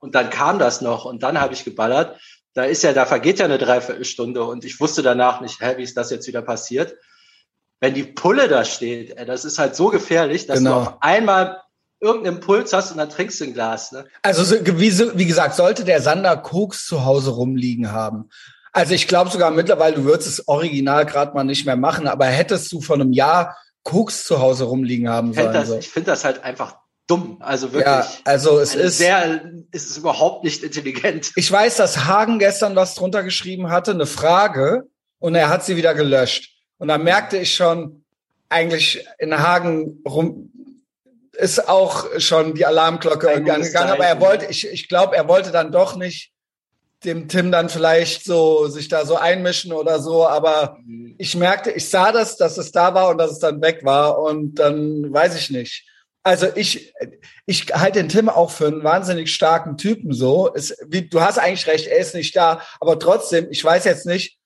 und 0.04 0.14
dann 0.14 0.30
kam 0.30 0.58
das 0.58 0.80
noch 0.80 1.04
und 1.04 1.22
dann 1.22 1.40
habe 1.40 1.54
ich 1.54 1.64
geballert. 1.64 2.20
Da 2.54 2.64
ist 2.64 2.84
ja, 2.84 2.92
da 2.92 3.04
vergeht 3.04 3.40
ja 3.40 3.46
eine 3.46 3.58
Dreiviertelstunde 3.58 4.44
und 4.44 4.64
ich 4.64 4.78
wusste 4.78 5.02
danach 5.02 5.40
nicht, 5.40 5.60
hä, 5.60 5.74
wie 5.76 5.82
ist 5.82 5.96
das 5.96 6.10
jetzt 6.10 6.28
wieder 6.28 6.42
passiert? 6.42 6.94
wenn 7.84 7.92
die 7.92 8.04
Pulle 8.04 8.48
da 8.48 8.64
steht, 8.64 9.14
das 9.28 9.44
ist 9.44 9.58
halt 9.58 9.76
so 9.76 9.88
gefährlich, 9.88 10.46
dass 10.46 10.58
genau. 10.58 10.70
du 10.70 10.80
auf 10.88 11.02
einmal 11.02 11.60
irgendeinen 12.00 12.36
Impuls 12.36 12.72
hast 12.72 12.92
und 12.92 12.96
dann 12.96 13.10
trinkst 13.10 13.40
du 13.40 13.44
ein 13.44 13.52
Glas. 13.52 13.92
Ne? 13.92 14.06
Also 14.22 14.56
wie, 14.78 15.18
wie 15.18 15.26
gesagt, 15.26 15.54
sollte 15.54 15.84
der 15.84 16.00
Sander 16.00 16.38
Koks 16.38 16.86
zu 16.86 17.04
Hause 17.04 17.32
rumliegen 17.32 17.92
haben. 17.92 18.30
Also 18.72 18.94
ich 18.94 19.06
glaube 19.06 19.30
sogar 19.30 19.50
mittlerweile, 19.50 19.96
du 19.96 20.04
würdest 20.04 20.28
es 20.28 20.48
original 20.48 21.04
gerade 21.04 21.34
mal 21.34 21.44
nicht 21.44 21.66
mehr 21.66 21.76
machen, 21.76 22.08
aber 22.08 22.24
hättest 22.24 22.72
du 22.72 22.80
vor 22.80 22.96
einem 22.96 23.12
Jahr 23.12 23.56
Koks 23.82 24.24
zu 24.24 24.40
Hause 24.40 24.64
rumliegen 24.64 25.10
haben 25.10 25.34
sollen. 25.34 25.52
Das, 25.52 25.68
so. 25.68 25.78
Ich 25.78 25.90
finde 25.90 26.10
das 26.10 26.24
halt 26.24 26.42
einfach 26.42 26.76
dumm. 27.06 27.38
Also 27.40 27.72
wirklich. 27.72 27.86
Ja, 27.86 28.06
also 28.24 28.58
es 28.58 28.74
ist 28.74 28.98
sehr, 28.98 29.52
ist 29.70 29.90
es 29.90 29.98
überhaupt 29.98 30.44
nicht 30.44 30.62
intelligent. 30.62 31.32
Ich 31.36 31.50
weiß, 31.50 31.76
dass 31.76 32.04
Hagen 32.04 32.38
gestern 32.38 32.76
was 32.76 32.94
drunter 32.94 33.22
geschrieben 33.22 33.70
hatte, 33.70 33.92
eine 33.92 34.06
Frage, 34.06 34.88
und 35.18 35.34
er 35.34 35.48
hat 35.48 35.64
sie 35.64 35.76
wieder 35.76 35.94
gelöscht. 35.94 36.50
Und 36.76 36.88
da 36.88 36.98
merkte 36.98 37.38
ich 37.38 37.54
schon, 37.54 38.04
eigentlich 38.50 39.06
in 39.18 39.36
Hagen 39.38 40.02
rum 40.06 40.50
ist 41.32 41.66
auch 41.66 42.06
schon 42.18 42.54
die 42.54 42.66
Alarmglocke 42.66 43.34
gegangen. 43.34 43.74
Aber 43.74 44.04
er 44.04 44.20
wollte, 44.20 44.46
ich, 44.46 44.68
ich 44.68 44.86
glaube, 44.86 45.16
er 45.16 45.26
wollte 45.26 45.50
dann 45.50 45.72
doch 45.72 45.96
nicht 45.96 46.32
dem 47.04 47.28
Tim 47.28 47.50
dann 47.50 47.70
vielleicht 47.70 48.24
so 48.24 48.66
sich 48.68 48.88
da 48.88 49.04
so 49.04 49.16
einmischen 49.16 49.72
oder 49.72 49.98
so. 49.98 50.26
Aber 50.26 50.76
mhm. 50.84 51.14
ich 51.18 51.34
merkte, 51.34 51.70
ich 51.70 51.88
sah 51.88 52.12
das, 52.12 52.36
dass 52.36 52.58
es 52.58 52.70
da 52.70 52.94
war 52.94 53.08
und 53.08 53.18
dass 53.18 53.32
es 53.32 53.38
dann 53.38 53.62
weg 53.62 53.80
war. 53.82 54.18
Und 54.18 54.56
dann 54.56 55.12
weiß 55.12 55.36
ich 55.36 55.50
nicht. 55.50 55.86
Also 56.24 56.48
ich, 56.54 56.94
ich 57.44 57.66
halte 57.74 57.98
den 57.98 58.08
Tim 58.08 58.30
auch 58.30 58.50
für 58.50 58.66
einen 58.66 58.82
wahnsinnig 58.82 59.32
starken 59.32 59.76
Typen 59.76 60.14
so. 60.14 60.50
Es, 60.54 60.74
wie, 60.88 61.06
du 61.06 61.20
hast 61.20 61.38
eigentlich 61.38 61.66
recht, 61.66 61.86
er 61.86 61.98
ist 61.98 62.14
nicht 62.14 62.34
da, 62.34 62.62
aber 62.80 62.98
trotzdem, 62.98 63.48
ich 63.50 63.62
weiß 63.62 63.84
jetzt 63.84 64.06
nicht, 64.06 64.38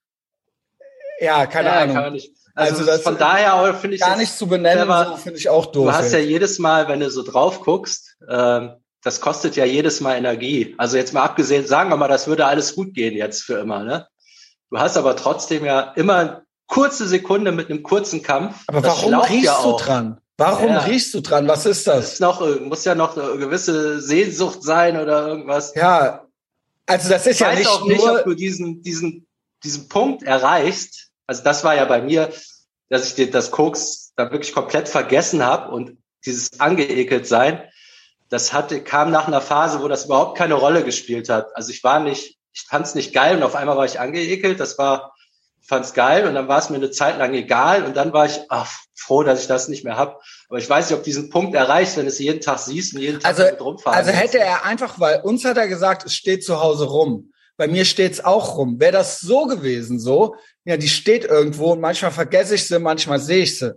ja, 1.20 1.46
keine 1.46 1.68
ja, 1.68 1.80
Ahnung. 1.80 1.96
Also, 1.96 2.28
also 2.54 2.84
das 2.84 3.02
von 3.02 3.16
daher 3.16 3.74
finde 3.74 3.94
ich 3.94 4.02
gar 4.02 4.16
nicht 4.16 4.36
zu 4.36 4.48
benennen, 4.48 4.88
so 4.88 5.16
finde 5.16 5.38
ich 5.38 5.48
auch 5.48 5.66
doof. 5.66 5.86
Du 5.86 5.92
hast 5.92 6.12
ja 6.12 6.18
jedes 6.18 6.58
Mal, 6.58 6.88
wenn 6.88 6.98
du 6.98 7.10
so 7.10 7.22
drauf 7.22 7.60
guckst, 7.60 8.16
äh, 8.26 8.68
das 9.04 9.20
kostet 9.20 9.54
ja 9.54 9.64
jedes 9.64 10.00
Mal 10.00 10.16
Energie. 10.16 10.74
Also 10.78 10.96
jetzt 10.96 11.14
mal 11.14 11.22
abgesehen, 11.22 11.64
sagen 11.64 11.90
wir 11.90 11.96
mal, 11.96 12.08
das 12.08 12.26
würde 12.26 12.46
alles 12.46 12.74
gut 12.74 12.94
gehen 12.94 13.14
jetzt 13.14 13.42
für 13.42 13.60
immer, 13.60 13.84
ne? 13.84 14.08
Du 14.70 14.78
hast 14.78 14.96
aber 14.96 15.14
trotzdem 15.14 15.64
ja 15.64 15.92
immer 15.94 16.42
kurze 16.66 17.06
Sekunde 17.06 17.52
mit 17.52 17.70
einem 17.70 17.84
kurzen 17.84 18.22
Kampf. 18.24 18.64
Aber 18.66 18.80
das 18.80 19.02
warum 19.02 19.20
riechst 19.20 19.44
ja 19.44 19.62
du 19.62 19.76
dran? 19.76 20.20
Warum 20.38 20.68
ja. 20.68 20.78
riechst 20.78 21.12
du 21.14 21.20
dran? 21.20 21.48
Was 21.48 21.66
ist 21.66 21.88
das? 21.88 22.14
ist 22.14 22.20
noch, 22.20 22.40
muss 22.60 22.84
ja 22.84 22.94
noch 22.94 23.16
eine 23.16 23.38
gewisse 23.38 24.00
Sehnsucht 24.00 24.62
sein 24.62 24.98
oder 24.98 25.26
irgendwas. 25.26 25.74
Ja, 25.74 26.24
Also 26.86 27.08
das 27.08 27.26
ist 27.26 27.34
ich 27.34 27.40
ja 27.40 27.48
weiß 27.48 27.58
nicht 27.58 27.68
auch 27.68 27.86
nicht, 27.86 27.98
nur 27.98 28.20
ob 28.20 28.24
du 28.24 28.34
diesen, 28.34 28.80
diesen, 28.80 29.26
diesen 29.64 29.88
Punkt 29.88 30.22
erreichst. 30.22 31.08
Also 31.26 31.42
das 31.42 31.64
war 31.64 31.74
ja 31.74 31.84
bei 31.86 32.00
mir, 32.00 32.32
dass 32.88 33.08
ich 33.08 33.14
dir 33.16 33.30
das 33.30 33.50
Koks 33.50 34.12
da 34.14 34.30
wirklich 34.30 34.54
komplett 34.54 34.88
vergessen 34.88 35.44
habe 35.44 35.72
und 35.72 35.98
dieses 36.24 36.60
angeekelt 36.60 37.26
sein, 37.26 37.62
das 38.28 38.52
hatte, 38.52 38.82
kam 38.82 39.10
nach 39.10 39.26
einer 39.26 39.40
Phase, 39.40 39.82
wo 39.82 39.88
das 39.88 40.04
überhaupt 40.04 40.38
keine 40.38 40.54
Rolle 40.54 40.84
gespielt 40.84 41.28
hat. 41.28 41.54
Also 41.56 41.70
ich 41.70 41.82
war 41.82 41.98
nicht, 41.98 42.38
ich 42.52 42.62
fand 42.62 42.86
es 42.86 42.94
nicht 42.94 43.12
geil 43.12 43.36
und 43.36 43.42
auf 43.42 43.56
einmal 43.56 43.76
war 43.76 43.86
ich 43.86 43.98
angeekelt. 43.98 44.60
Das 44.60 44.78
war, 44.78 45.14
ich 45.68 45.70
fand 45.70 45.84
es 45.84 45.92
geil 45.92 46.26
und 46.26 46.34
dann 46.34 46.48
war 46.48 46.58
es 46.60 46.70
mir 46.70 46.76
eine 46.76 46.90
Zeit 46.90 47.18
lang 47.18 47.34
egal 47.34 47.84
und 47.84 47.94
dann 47.94 48.14
war 48.14 48.24
ich 48.24 48.40
ach, 48.48 48.72
froh, 48.94 49.22
dass 49.22 49.42
ich 49.42 49.48
das 49.48 49.68
nicht 49.68 49.84
mehr 49.84 49.98
hab. 49.98 50.22
Aber 50.48 50.58
ich 50.58 50.68
weiß 50.68 50.88
nicht, 50.88 50.98
ob 50.98 51.04
diesen 51.04 51.28
Punkt 51.28 51.54
erreicht, 51.54 51.94
wenn 51.98 52.04
du 52.04 52.08
es 52.08 52.18
jeden 52.18 52.40
Tag 52.40 52.58
siehst 52.58 52.94
und 52.94 53.02
jeden 53.02 53.20
Tag 53.20 53.28
Also, 53.28 53.42
damit 53.42 53.60
rumfahren 53.60 53.98
also 53.98 54.10
hätte 54.10 54.38
er 54.38 54.64
einfach, 54.64 54.98
weil 54.98 55.20
uns 55.20 55.44
hat 55.44 55.58
er 55.58 55.68
gesagt, 55.68 56.06
es 56.06 56.14
steht 56.14 56.42
zu 56.42 56.58
Hause 56.62 56.86
rum. 56.86 57.32
Bei 57.58 57.68
mir 57.68 57.84
steht's 57.84 58.24
auch 58.24 58.56
rum. 58.56 58.80
Wäre 58.80 58.92
das 58.92 59.20
so 59.20 59.44
gewesen, 59.44 60.00
so, 60.00 60.36
ja, 60.64 60.78
die 60.78 60.88
steht 60.88 61.26
irgendwo 61.26 61.72
und 61.72 61.82
manchmal 61.82 62.12
vergesse 62.12 62.54
ich 62.54 62.66
sie, 62.66 62.78
manchmal 62.78 63.18
sehe 63.18 63.42
ich 63.42 63.58
sie. 63.58 63.74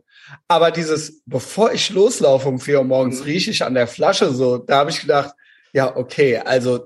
Aber 0.47 0.71
dieses, 0.71 1.21
bevor 1.25 1.73
ich 1.73 1.89
loslaufe 1.89 2.47
um 2.47 2.61
vier 2.61 2.77
Uhr 2.77 2.85
morgens, 2.85 3.19
Mhm. 3.19 3.25
rieche 3.25 3.51
ich 3.51 3.65
an 3.65 3.73
der 3.73 3.87
Flasche 3.87 4.33
so, 4.33 4.59
da 4.59 4.77
habe 4.77 4.91
ich 4.91 5.01
gedacht, 5.01 5.33
ja, 5.73 5.93
okay, 5.93 6.37
also. 6.37 6.85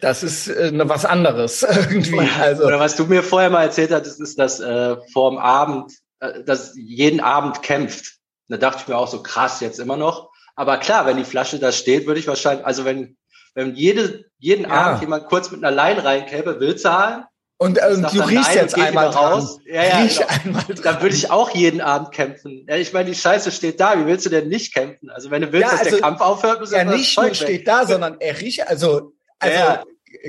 Das 0.00 0.22
ist 0.22 0.48
äh, 0.48 0.70
ne, 0.72 0.88
was 0.88 1.04
anderes 1.04 1.62
irgendwie. 1.90 2.28
Also, 2.40 2.64
Oder 2.64 2.80
was 2.80 2.96
du 2.96 3.04
mir 3.06 3.22
vorher 3.22 3.50
mal 3.50 3.62
erzählt 3.62 3.90
hattest, 3.90 4.20
ist, 4.20 4.38
dass 4.38 4.60
äh, 4.60 4.96
vorm 5.12 5.38
Abend, 5.38 5.92
äh, 6.20 6.42
dass 6.44 6.74
jeden 6.76 7.20
Abend 7.20 7.62
kämpft. 7.62 8.16
Da 8.48 8.56
dachte 8.56 8.82
ich 8.82 8.88
mir 8.88 8.96
auch 8.96 9.08
so 9.08 9.22
krass 9.22 9.60
jetzt 9.60 9.80
immer 9.80 9.96
noch. 9.96 10.30
Aber 10.54 10.78
klar, 10.78 11.06
wenn 11.06 11.16
die 11.16 11.24
Flasche 11.24 11.58
da 11.58 11.72
steht, 11.72 12.06
würde 12.06 12.20
ich 12.20 12.28
wahrscheinlich, 12.28 12.64
also 12.64 12.84
wenn 12.84 13.16
wenn 13.54 13.74
jede, 13.74 14.26
jeden 14.38 14.64
Ja. 14.64 14.70
Abend 14.70 15.00
jemand 15.00 15.26
kurz 15.26 15.50
mit 15.50 15.64
einer 15.64 15.74
Line 15.74 16.04
reinkäme, 16.04 16.60
will 16.60 16.76
zahlen, 16.76 17.24
und, 17.58 17.78
äh, 17.78 17.94
und 17.94 18.02
du 18.02 18.20
riechst 18.20 18.48
nein 18.48 18.56
jetzt 18.56 18.78
einmal 18.78 19.06
raus. 19.06 19.58
Ja, 19.64 19.82
ja, 19.82 19.98
Riech 20.00 20.18
genau. 20.18 20.28
einmal 20.44 20.62
dran. 20.64 20.80
dann 20.82 21.00
würde 21.00 21.14
ich 21.14 21.30
auch 21.30 21.54
jeden 21.54 21.80
Abend 21.80 22.12
kämpfen. 22.12 22.66
Ja, 22.68 22.76
ich 22.76 22.92
meine, 22.92 23.08
die 23.08 23.14
Scheiße 23.14 23.50
steht 23.50 23.80
da. 23.80 23.98
Wie 23.98 24.04
willst 24.04 24.26
du 24.26 24.30
denn 24.30 24.48
nicht 24.48 24.74
kämpfen? 24.74 25.08
Also 25.08 25.30
wenn 25.30 25.40
du 25.40 25.52
willst, 25.52 25.64
Ja, 25.64 25.70
dass 25.70 25.80
also, 25.80 25.90
der 25.92 26.00
Kampf 26.00 26.20
aufhört, 26.20 26.60
muss 26.60 26.72
ja 26.72 26.84
mal 26.84 26.90
das 26.90 27.00
nicht 27.00 27.18
nur 27.18 27.34
steht 27.34 27.66
da, 27.66 27.86
sondern 27.86 28.20
er 28.20 28.38
riecht, 28.38 28.68
also, 28.68 29.14
also 29.38 29.54
Ja. 29.58 29.84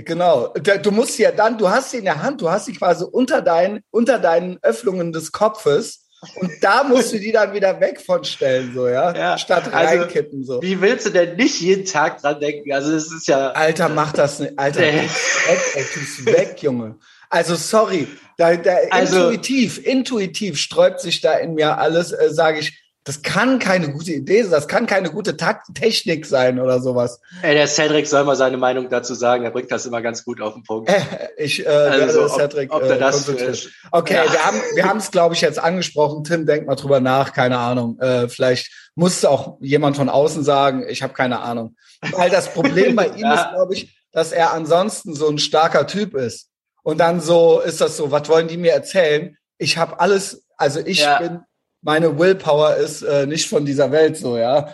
genau. 0.05 0.53
Du 0.81 0.91
musst 0.91 1.17
ja 1.19 1.31
dann, 1.31 1.57
du 1.57 1.69
hast 1.69 1.91
sie 1.91 1.97
in 1.97 2.05
der 2.05 2.21
Hand, 2.21 2.41
du 2.41 2.49
hast 2.49 2.65
sie 2.65 2.73
quasi 2.73 3.03
unter 3.03 3.41
deinen, 3.41 3.81
unter 3.91 4.19
deinen 4.19 4.57
Öffnungen 4.61 5.11
des 5.13 5.31
Kopfes 5.31 6.03
und 6.41 6.51
da 6.61 6.83
musst 6.83 7.13
du 7.13 7.19
die 7.19 7.31
dann 7.31 7.53
wieder 7.53 7.79
weg 7.79 8.01
von 8.01 8.23
stellen, 8.23 8.71
so, 8.73 8.87
ja, 8.87 9.15
Ja, 9.15 9.37
statt 9.37 9.71
also, 9.71 10.01
reinkippen, 10.01 10.43
so. 10.43 10.61
Wie 10.63 10.81
willst 10.81 11.05
du 11.05 11.09
denn 11.11 11.35
nicht 11.35 11.61
jeden 11.61 11.85
Tag 11.85 12.19
dran 12.21 12.39
denken? 12.39 12.73
Also 12.73 12.91
das 12.91 13.11
ist 13.11 13.27
ja. 13.27 13.51
Alter, 13.51 13.87
mach 13.89 14.13
das 14.13 14.39
nicht. 14.39 14.57
Alter, 14.57 14.81
Nee. 14.81 15.01
weg, 15.03 15.59
ey, 15.75 15.83
tu's 15.93 16.25
weg, 16.25 16.55
Junge. 16.61 16.95
Also 17.29 17.55
sorry, 17.55 18.07
da, 18.37 18.55
da 18.55 18.77
Also- 18.89 19.29
intuitiv, 19.29 19.85
intuitiv 19.85 20.57
sträubt 20.57 21.01
sich 21.01 21.21
da 21.21 21.33
in 21.33 21.53
mir 21.53 21.77
alles, 21.77 22.11
äh, 22.13 22.29
sage 22.31 22.59
ich, 22.59 22.81
das 23.07 23.21
kann 23.23 23.57
keine 23.57 23.91
gute 23.91 24.11
Idee 24.11 24.43
sein, 24.43 24.51
das 24.51 24.67
kann 24.67 24.85
keine 24.85 25.09
gute 25.09 25.35
Takt 25.37 25.73
Technik 25.73 26.25
sein 26.25 26.59
oder 26.59 26.79
sowas. 26.81 27.19
Ey, 27.41 27.55
der 27.55 27.65
Cedric 27.67 28.05
soll 28.05 28.23
mal 28.25 28.35
seine 28.35 28.57
Meinung 28.57 28.89
dazu 28.89 29.15
sagen. 29.15 29.43
Er 29.45 29.51
bringt 29.51 29.71
das 29.71 29.85
immer 29.85 30.01
ganz 30.01 30.23
gut 30.23 30.41
auf 30.41 30.53
den 30.53 30.63
Punkt. 30.63 30.91
Ich 31.37 31.61
äh, 31.65 31.69
werde 31.69 32.03
Also, 32.03 32.25
ob, 32.25 32.31
Cedric 32.31 32.73
ob 32.73 32.83
der 32.83 32.97
äh, 32.97 32.99
das 32.99 33.15
konsultieren. 33.15 33.55
für, 33.55 33.69
Okay, 33.91 34.13
Ja. 34.15 34.31
wir 34.31 34.45
haben 34.45 34.61
wir 34.75 34.83
haben 34.85 34.97
es 34.97 35.09
glaube 35.09 35.33
ich 35.35 35.41
jetzt 35.41 35.57
angesprochen. 35.57 36.23
Tim, 36.23 36.45
denk 36.45 36.67
mal 36.67 36.75
drüber 36.75 36.99
nach, 36.99 37.33
keine 37.33 37.57
Ahnung. 37.57 37.99
Äh, 37.99 38.27
vielleicht 38.29 38.69
musste 38.95 39.29
auch 39.29 39.57
jemand 39.61 39.95
von 39.95 40.09
außen 40.09 40.43
sagen, 40.43 40.85
ich 40.87 41.01
habe 41.01 41.13
keine 41.13 41.39
Ahnung. 41.39 41.75
Weil 42.11 42.29
das 42.29 42.53
Problem 42.53 42.95
bei 42.95 43.07
ihm 43.15 43.19
Ja. 43.19 43.33
ist, 43.35 43.49
glaube 43.53 43.73
ich, 43.73 43.97
dass 44.11 44.31
er 44.31 44.53
ansonsten 44.53 45.13
so 45.15 45.29
ein 45.29 45.37
starker 45.37 45.87
Typ 45.87 46.13
ist. 46.13 46.49
Und 46.83 46.99
dann 46.99 47.21
so 47.21 47.59
ist 47.59 47.79
das 47.81 47.97
so, 47.97 48.11
was 48.11 48.27
wollen 48.29 48.47
die 48.47 48.57
mir 48.57 48.71
erzählen? 48.73 49.37
Ich 49.57 49.77
habe 49.77 49.99
alles, 49.99 50.45
also 50.57 50.79
ich 50.79 50.99
Ja. 51.01 51.19
bin, 51.19 51.39
meine 51.87 52.19
Willpower 52.19 52.75
ist 52.75 53.01
äh, 53.01 53.25
nicht 53.25 53.47
von 53.47 53.63
dieser 53.63 53.91
Welt 53.93 54.17
so, 54.17 54.37
ja. 54.37 54.73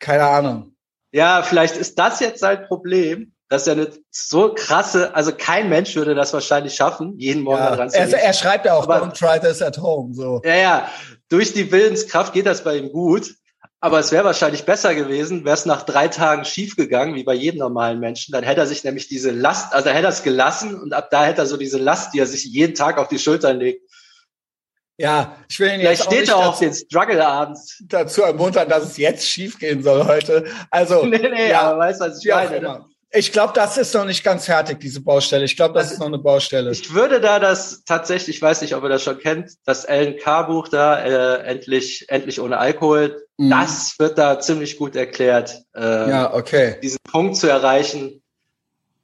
Keine 0.00 0.24
Ahnung. 0.24 0.74
Ja, 1.12 1.42
vielleicht 1.42 1.76
ist 1.76 1.98
das 1.98 2.20
jetzt 2.20 2.40
sein 2.40 2.64
Problem, 2.66 3.34
dass 3.50 3.66
er 3.66 3.74
eine 3.74 3.88
so 4.10 4.54
krasse, 4.54 5.14
also 5.14 5.32
kein 5.36 5.68
Mensch 5.68 5.94
würde 5.94 6.14
das 6.14 6.32
wahrscheinlich 6.32 6.74
schaffen, 6.74 7.18
jeden 7.18 7.42
Morgen 7.42 7.58
Ja. 7.58 7.70
da 7.70 7.76
dran 7.76 7.90
zu 7.90 7.98
Er, 7.98 8.08
er 8.14 8.32
schreibt 8.32 8.64
ja 8.64 8.74
auch, 8.74 8.88
Aber- 8.88 9.04
don't 9.04 9.12
try 9.16 9.38
this 9.38 9.60
at 9.60 9.76
home. 9.76 10.14
So. 10.14 10.40
Ja, 10.42 10.54
ja, 10.56 10.88
durch 11.28 11.52
die 11.52 11.70
Willenskraft 11.70 12.32
geht 12.32 12.46
das 12.46 12.64
bei 12.64 12.78
ihm 12.78 12.90
gut. 12.90 13.34
Aber 13.80 13.98
es 13.98 14.10
wäre 14.12 14.24
wahrscheinlich 14.24 14.64
besser 14.64 14.94
gewesen, 14.94 15.44
wäre 15.44 15.52
es 15.54 15.66
nach 15.66 15.82
drei 15.82 16.08
Tagen 16.08 16.46
schief 16.46 16.74
gegangen, 16.76 17.14
wie 17.14 17.24
bei 17.24 17.34
jedem 17.34 17.58
normalen 17.58 18.00
Menschen. 18.00 18.32
Dann 18.32 18.42
hätte 18.42 18.60
er 18.62 18.66
sich 18.66 18.82
nämlich 18.84 19.08
diese 19.08 19.30
Last, 19.30 19.74
also 19.74 19.90
hätte 19.90 20.06
er 20.06 20.12
es 20.12 20.22
gelassen 20.22 20.80
und 20.80 20.94
ab 20.94 21.10
da 21.10 21.26
hätte 21.26 21.42
er 21.42 21.46
so 21.46 21.58
diese 21.58 21.76
Last, 21.76 22.14
die 22.14 22.20
er 22.20 22.26
sich 22.26 22.44
jeden 22.46 22.74
Tag 22.74 22.96
auf 22.96 23.08
die 23.08 23.18
Schultern 23.18 23.58
legt. 23.58 23.82
Ja, 24.96 25.36
ich 25.48 25.58
will 25.58 25.68
ihn 25.68 25.80
Vielleicht 25.80 26.02
jetzt 26.02 26.04
steht 26.06 26.20
nicht 26.20 26.28
er 26.30 26.36
auch 26.36 26.40
dazu- 26.40 26.50
auf 26.50 26.58
den 26.60 26.74
Struggle 26.74 27.26
abends. 27.26 27.82
dazu 27.88 28.22
ermuntern, 28.22 28.68
dass 28.68 28.84
es 28.84 28.96
jetzt 28.96 29.28
schief 29.28 29.58
gehen 29.58 29.82
soll 29.82 30.04
heute. 30.06 30.44
Also, 30.70 31.04
Nee, 31.06 31.18
nee, 31.18 31.50
ja, 31.50 31.62
aber 31.62 31.78
weißt 31.80 32.00
was 32.00 32.24
ich 32.24 32.30
meine? 32.32 32.60
ne? 32.60 32.84
Ich 33.16 33.30
glaube, 33.30 33.52
das 33.54 33.76
ist 33.78 33.94
noch 33.94 34.04
nicht 34.04 34.24
ganz 34.24 34.46
fertig, 34.46 34.80
diese 34.80 35.00
Baustelle. 35.00 35.44
Ich 35.44 35.54
glaube, 35.56 35.74
das 35.74 35.84
Also, 35.84 35.94
ist 35.94 35.98
noch 36.00 36.06
eine 36.08 36.18
Baustelle. 36.18 36.72
Ich 36.72 36.92
würde 36.94 37.20
da 37.20 37.38
das 37.38 37.84
tatsächlich, 37.84 38.36
ich 38.36 38.42
weiß 38.42 38.60
nicht, 38.62 38.74
ob 38.74 38.82
ihr 38.82 38.88
das 38.88 39.04
schon 39.04 39.18
kennt, 39.18 39.52
das 39.64 39.84
LNK-Buch 39.88 40.66
da, 40.68 40.98
äh, 41.04 41.42
endlich, 41.44 42.06
endlich 42.08 42.40
ohne 42.40 42.58
Alkohol, 42.58 43.22
Mhm. 43.36 43.50
das 43.50 43.94
wird 43.98 44.18
da 44.18 44.38
ziemlich 44.40 44.76
gut 44.78 44.94
erklärt, 44.96 45.62
äh, 45.76 45.80
ja, 46.10 46.34
okay. 46.34 46.76
diesen 46.82 46.98
Punkt 47.04 47.36
zu 47.36 47.48
erreichen, 47.48 48.20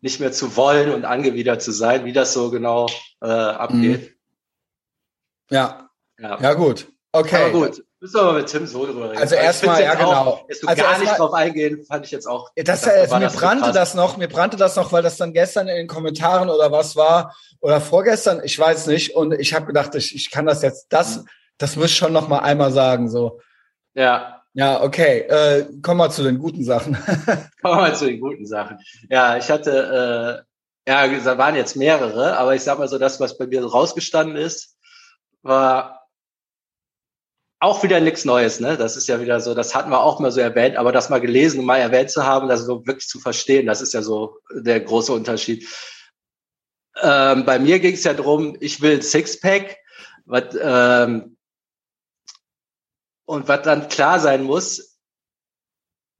nicht 0.00 0.18
mehr 0.18 0.32
zu 0.32 0.56
wollen 0.56 0.92
und 0.92 1.04
angewidert 1.04 1.62
zu 1.62 1.70
sein, 1.72 2.04
wie 2.04 2.12
das 2.12 2.32
so 2.32 2.50
genau 2.50 2.86
äh, 3.22 3.26
abgeht. 3.26 4.14
Ja, 5.50 5.88
Ja. 6.18 6.38
ja, 6.40 6.54
gut. 6.54 6.86
Okay. 7.12 7.50
Aber 7.50 7.50
gut, 7.50 7.84
müssen 7.98 8.14
wir 8.14 8.22
mal 8.22 8.34
mit 8.34 8.46
Tim 8.46 8.66
so 8.66 8.86
drüber 8.86 9.10
reden. 9.10 9.20
Also 9.20 9.34
erstmal, 9.34 9.82
ja, 9.82 9.94
auch, 9.94 9.98
genau. 9.98 10.46
Jetzt 10.48 10.60
so 10.60 10.68
Also 10.68 10.82
gar 10.82 10.98
nicht 10.98 11.18
drauf 11.18 11.32
eingehen, 11.32 11.84
fand 11.84 12.06
ich 12.06 12.12
jetzt 12.12 12.26
auch. 12.26 12.50
Das, 12.54 12.86
äh, 12.86 13.10
war 13.10 13.18
mir 13.18 13.24
das 13.24 13.34
so 13.34 13.40
brannte 13.40 13.64
krass. 13.64 13.74
das 13.74 13.94
noch, 13.94 14.16
mir 14.16 14.28
brannte 14.28 14.56
das 14.56 14.76
noch, 14.76 14.92
weil 14.92 15.02
das 15.02 15.16
dann 15.16 15.32
gestern 15.32 15.66
in 15.66 15.76
den 15.76 15.86
Kommentaren 15.88 16.48
oder 16.48 16.70
was 16.70 16.94
war 16.94 17.34
oder 17.60 17.80
vorgestern, 17.80 18.42
ich 18.44 18.56
weiß 18.58 18.86
nicht. 18.86 19.16
Und 19.16 19.32
ich 19.32 19.52
habe 19.54 19.66
gedacht, 19.66 19.94
ich, 19.96 20.14
ich 20.14 20.30
kann 20.30 20.46
das 20.46 20.62
jetzt, 20.62 20.86
das, 20.90 21.24
das 21.58 21.74
muss 21.74 21.86
ich 21.86 21.96
schon 21.96 22.12
noch 22.12 22.28
mal 22.28 22.38
einmal 22.40 22.70
sagen. 22.70 23.10
So, 23.10 23.40
Ja, 23.94 24.40
ja, 24.52 24.82
okay. 24.82 25.20
Äh, 25.20 25.66
kommen 25.82 25.98
wir 25.98 26.10
zu 26.10 26.22
den 26.22 26.38
guten 26.38 26.64
Sachen. 26.64 26.94
kommen 27.62 27.76
wir 27.76 27.82
mal 27.82 27.94
zu 27.94 28.06
den 28.06 28.20
guten 28.20 28.46
Sachen. 28.46 28.78
Ja, 29.08 29.36
ich 29.36 29.48
hatte, 29.50 30.44
äh, 30.86 30.90
ja, 30.90 31.06
da 31.06 31.38
waren 31.38 31.54
jetzt 31.54 31.76
mehrere, 31.76 32.36
aber 32.36 32.54
ich 32.54 32.62
sag 32.62 32.78
mal 32.78 32.88
so, 32.88 32.98
das, 32.98 33.20
was 33.20 33.38
bei 33.38 33.46
mir 33.46 33.64
rausgestanden 33.64 34.36
ist, 34.36 34.76
war 35.42 36.08
auch 37.60 37.82
wieder 37.82 38.00
nichts 38.00 38.24
Neues, 38.24 38.58
ne? 38.58 38.76
Das 38.78 38.96
ist 38.96 39.06
ja 39.06 39.20
wieder 39.20 39.40
so, 39.40 39.54
das 39.54 39.74
hatten 39.74 39.90
wir 39.90 40.00
auch 40.00 40.18
mal 40.18 40.32
so 40.32 40.40
erwähnt, 40.40 40.76
aber 40.76 40.92
das 40.92 41.10
mal 41.10 41.20
gelesen 41.20 41.60
und 41.60 41.66
mal 41.66 41.76
erwähnt 41.76 42.10
zu 42.10 42.24
haben, 42.24 42.48
das 42.48 42.62
so 42.62 42.86
wirklich 42.86 43.06
zu 43.06 43.20
verstehen, 43.20 43.66
das 43.66 43.82
ist 43.82 43.92
ja 43.92 44.00
so 44.02 44.38
der 44.50 44.80
große 44.80 45.12
Unterschied. 45.12 45.68
Ähm, 47.02 47.44
bei 47.44 47.58
mir 47.58 47.78
ging 47.78 47.94
es 47.94 48.04
ja 48.04 48.14
drum, 48.14 48.56
ich 48.60 48.80
will 48.80 48.94
ein 48.94 49.02
Sixpack, 49.02 49.76
was, 50.24 50.56
ähm, 50.60 51.36
und 53.26 53.46
was 53.46 53.62
dann 53.62 53.88
klar 53.88 54.20
sein 54.20 54.42
muss, 54.42 54.98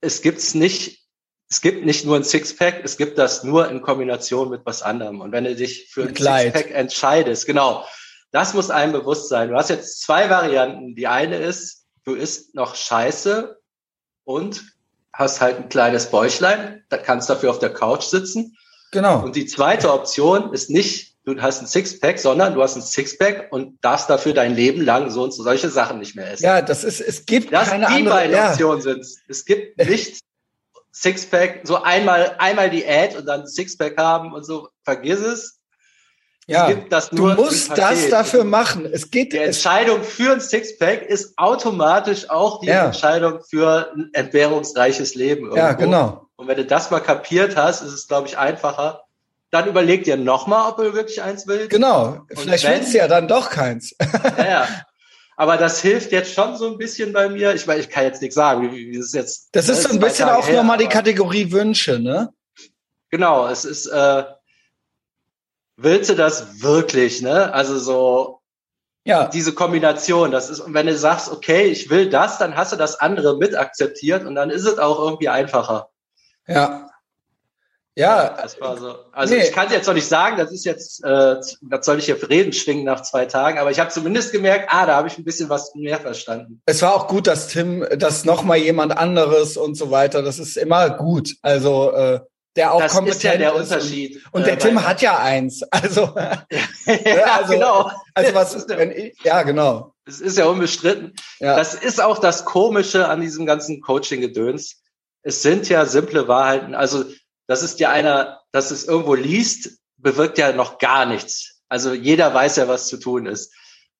es 0.02 0.20
gibt's 0.22 0.54
nicht, 0.54 1.06
es 1.48 1.62
gibt 1.62 1.84
nicht 1.84 2.04
nur 2.04 2.16
ein 2.16 2.24
Sixpack, 2.24 2.82
es 2.84 2.96
gibt 2.96 3.18
das 3.18 3.44
nur 3.44 3.68
in 3.68 3.82
Kombination 3.82 4.50
mit 4.50 4.64
was 4.64 4.82
anderem. 4.82 5.20
Und 5.20 5.32
wenn 5.32 5.44
du 5.44 5.54
dich 5.54 5.88
für 5.90 6.02
ein. 6.02 6.14
Sixpack 6.14 6.70
entscheidest, 6.70 7.46
genau, 7.46 7.84
das 8.32 8.54
muss 8.54 8.70
einem 8.70 8.92
bewusst 8.92 9.28
sein. 9.28 9.48
Du 9.50 9.56
hast 9.56 9.70
jetzt 9.70 10.02
zwei 10.02 10.30
Varianten. 10.30 10.94
Die 10.94 11.06
eine 11.06 11.36
ist, 11.36 11.86
du 12.04 12.14
isst 12.14 12.54
noch 12.54 12.74
Scheiße 12.74 13.58
und 14.24 14.62
hast 15.12 15.40
halt 15.40 15.56
ein 15.58 15.68
kleines 15.68 16.06
Bäuchlein, 16.06 16.84
da 16.88 16.96
kannst 16.96 17.28
dafür 17.28 17.50
auf 17.50 17.58
der 17.58 17.72
Couch 17.72 18.04
sitzen. 18.04 18.56
genau. 18.92 19.22
Und 19.22 19.34
die 19.36 19.46
zweite 19.46 19.92
Option 19.92 20.52
ist 20.54 20.70
nicht, 20.70 21.16
du 21.24 21.40
hast 21.42 21.60
ein 21.60 21.66
Sixpack, 21.66 22.18
sondern 22.18 22.54
du 22.54 22.62
hast 22.62 22.76
ein 22.76 22.82
Sixpack 22.82 23.48
und 23.52 23.84
darfst 23.84 24.08
dafür 24.08 24.32
dein 24.32 24.54
Leben 24.54 24.82
lang 24.82 25.10
so 25.10 25.22
und 25.24 25.32
so 25.34 25.42
solche 25.42 25.68
Sachen 25.68 25.98
nicht 25.98 26.14
mehr 26.14 26.30
essen. 26.32 26.44
Ja, 26.44 26.62
das 26.62 26.84
ist, 26.84 27.00
es 27.00 27.26
gibt 27.26 27.52
Das 27.52 27.68
keine 27.70 27.86
die 27.86 27.92
andere. 27.92 28.14
beiden 28.14 28.34
Ja. 28.36 28.50
Optionen 28.50 28.80
sind. 28.82 29.04
Es 29.28 29.44
gibt 29.44 29.76
nicht 29.88 30.20
Sixpack, 30.92 31.60
so 31.64 31.82
einmal, 31.82 32.36
einmal 32.38 32.70
Diät 32.70 33.16
und 33.16 33.26
dann 33.26 33.46
Sixpack 33.46 33.96
haben 33.98 34.32
und 34.32 34.44
so. 34.44 34.68
Vergiss 34.84 35.20
es. 35.20 35.59
Ja. 36.46 36.68
Du 37.12 37.28
musst 37.34 37.76
das 37.78 38.08
dafür 38.08 38.42
machen. 38.44 38.84
Es 38.92 39.10
geht, 39.10 39.32
Die 39.32 39.38
Entscheidung 39.38 40.02
für 40.02 40.32
ein 40.32 40.40
Sixpack 40.40 41.02
ist 41.02 41.38
automatisch 41.38 42.28
auch 42.28 42.60
die 42.60 42.66
Ja. 42.66 42.86
Entscheidung 42.86 43.40
für 43.48 43.92
ein 43.94 44.10
entbehrungsreiches 44.14 45.14
Leben. 45.14 45.42
Irgendwo. 45.42 45.56
ja, 45.58 45.72
genau. 45.74 46.26
Und 46.36 46.48
wenn 46.48 46.56
du 46.56 46.64
das 46.64 46.90
mal 46.90 47.00
kapiert 47.00 47.54
hast, 47.56 47.82
ist 47.82 47.92
es, 47.92 48.08
glaube 48.08 48.26
ich, 48.26 48.36
einfacher. 48.38 49.02
Dann 49.52 49.68
überleg 49.68 50.04
dir 50.04 50.16
nochmal, 50.16 50.70
ob 50.70 50.78
du 50.78 50.94
wirklich 50.94 51.22
eins 51.22 51.46
willst. 51.46 51.70
Genau. 51.70 52.20
Vielleicht 52.34 52.64
wenn- 52.64 52.80
willst 52.80 52.94
du 52.94 52.98
ja 52.98 53.06
dann 53.08 53.28
doch 53.28 53.50
keins. 53.50 53.94
Ja. 54.38 54.66
Aber 55.36 55.56
das 55.56 55.80
hilft 55.80 56.12
jetzt 56.12 56.34
schon 56.34 56.56
so 56.58 56.66
ein 56.66 56.76
bisschen 56.76 57.14
bei 57.14 57.28
mir. 57.30 57.54
Ich 57.54 57.66
meine, 57.66 57.80
ich 57.80 57.88
kann 57.88 58.04
jetzt 58.04 58.20
nichts 58.20 58.34
sagen, 58.34 58.62
wie, 58.72 58.90
wie 58.92 58.98
ist 58.98 59.14
jetzt. 59.14 59.48
Das 59.52 59.68
ist 59.70 59.84
so 59.84 59.88
ein 59.90 59.98
bisschen 59.98 60.26
Tage 60.26 60.38
auch 60.38 60.50
nochmal 60.52 60.76
die 60.76 60.86
Kategorie 60.86 61.50
Wünsche, 61.50 61.98
ne? 61.98 62.28
genau, 63.10 63.46
es 63.48 63.64
ist, 63.64 63.86
äh, 63.86 64.24
willst 65.82 66.10
du 66.10 66.14
das 66.14 66.62
wirklich, 66.62 67.22
ne? 67.22 67.52
Also 67.52 67.78
so, 67.78 68.40
ja. 69.04 69.28
diese 69.28 69.52
Kombination, 69.52 70.30
das 70.30 70.50
ist, 70.50 70.60
und 70.60 70.74
wenn 70.74 70.86
du 70.86 70.96
sagst, 70.96 71.30
okay, 71.30 71.64
ich 71.64 71.90
will 71.90 72.10
das, 72.10 72.38
dann 72.38 72.56
hast 72.56 72.72
du 72.72 72.76
das 72.76 73.00
andere 73.00 73.36
mit 73.38 73.56
akzeptiert 73.56 74.24
und 74.26 74.34
dann 74.34 74.50
ist 74.50 74.66
es 74.66 74.78
auch 74.78 74.98
irgendwie 74.98 75.28
einfacher. 75.28 75.88
Ja. 76.46 76.86
Ja. 77.96 78.36
Das 78.40 78.60
war 78.60 78.78
so. 78.78 78.94
Also 79.12 79.34
nee. 79.34 79.42
ich 79.42 79.52
kann 79.52 79.70
jetzt 79.70 79.86
noch 79.86 79.94
nicht 79.94 80.06
sagen, 80.06 80.36
das 80.36 80.52
ist 80.52 80.64
jetzt, 80.64 81.04
äh, 81.04 81.36
was 81.60 81.84
soll 81.84 81.98
ich 81.98 82.06
hier 82.06 82.30
reden 82.30 82.52
schwingen 82.52 82.84
nach 82.84 83.02
zwei 83.02 83.26
Tagen, 83.26 83.58
aber 83.58 83.70
ich 83.70 83.80
habe 83.80 83.90
zumindest 83.90 84.32
gemerkt, 84.32 84.68
ah, 84.70 84.86
da 84.86 84.96
habe 84.96 85.08
ich 85.08 85.18
ein 85.18 85.24
bisschen 85.24 85.48
was 85.48 85.74
mehr 85.74 85.98
verstanden. 85.98 86.62
Es 86.66 86.82
war 86.82 86.94
auch 86.94 87.08
gut, 87.08 87.26
dass 87.26 87.48
Tim, 87.48 87.84
dass 87.96 88.24
nochmal 88.24 88.58
jemand 88.58 88.96
anderes 88.96 89.56
und 89.56 89.76
so 89.76 89.90
weiter, 89.90 90.22
das 90.22 90.38
ist 90.38 90.56
immer 90.56 90.90
gut. 90.90 91.36
Also 91.42 91.92
äh, 91.92 92.20
der 92.56 92.72
auch 92.74 92.80
das 92.80 92.92
kompetent 92.92 93.16
ist 93.16 93.22
ja 93.22 93.36
der 93.36 93.54
Unterschied. 93.54 94.22
Und, 94.32 94.46
der 94.46 94.54
äh, 94.54 94.58
Tim 94.58 94.84
hat 94.86 95.02
ja 95.02 95.18
eins. 95.18 95.62
Also, 95.70 96.14
ja, 96.86 97.24
also 97.36 97.52
genau. 97.52 97.90
Also 98.14 98.34
was 98.34 98.54
ist, 98.54 98.68
wenn 98.68 98.90
ich, 98.90 99.16
ja, 99.22 99.42
genau. 99.42 99.94
Es 100.04 100.20
ist 100.20 100.38
ja 100.38 100.46
unbestritten. 100.46 101.14
Ja. 101.38 101.56
Das 101.56 101.74
ist 101.74 102.00
auch 102.00 102.18
das 102.18 102.44
Komische 102.44 103.08
an 103.08 103.20
diesem 103.20 103.46
ganzen 103.46 103.80
Coaching-Gedöns. 103.80 104.82
Es 105.22 105.42
sind 105.42 105.68
ja 105.68 105.86
simple 105.86 106.26
Wahrheiten. 106.28 106.74
Also, 106.74 107.04
das 107.46 107.62
ist 107.62 107.78
ja 107.78 107.90
einer, 107.90 108.40
dass 108.52 108.70
es 108.70 108.84
irgendwo 108.84 109.14
liest, 109.14 109.78
bewirkt 109.96 110.38
ja 110.38 110.52
noch 110.52 110.78
gar 110.78 111.06
nichts. 111.06 111.60
Also 111.68 111.92
jeder 111.92 112.34
weiß 112.34 112.56
ja, 112.56 112.68
was 112.68 112.88
zu 112.88 112.98
tun 112.98 113.26
ist. 113.26 113.54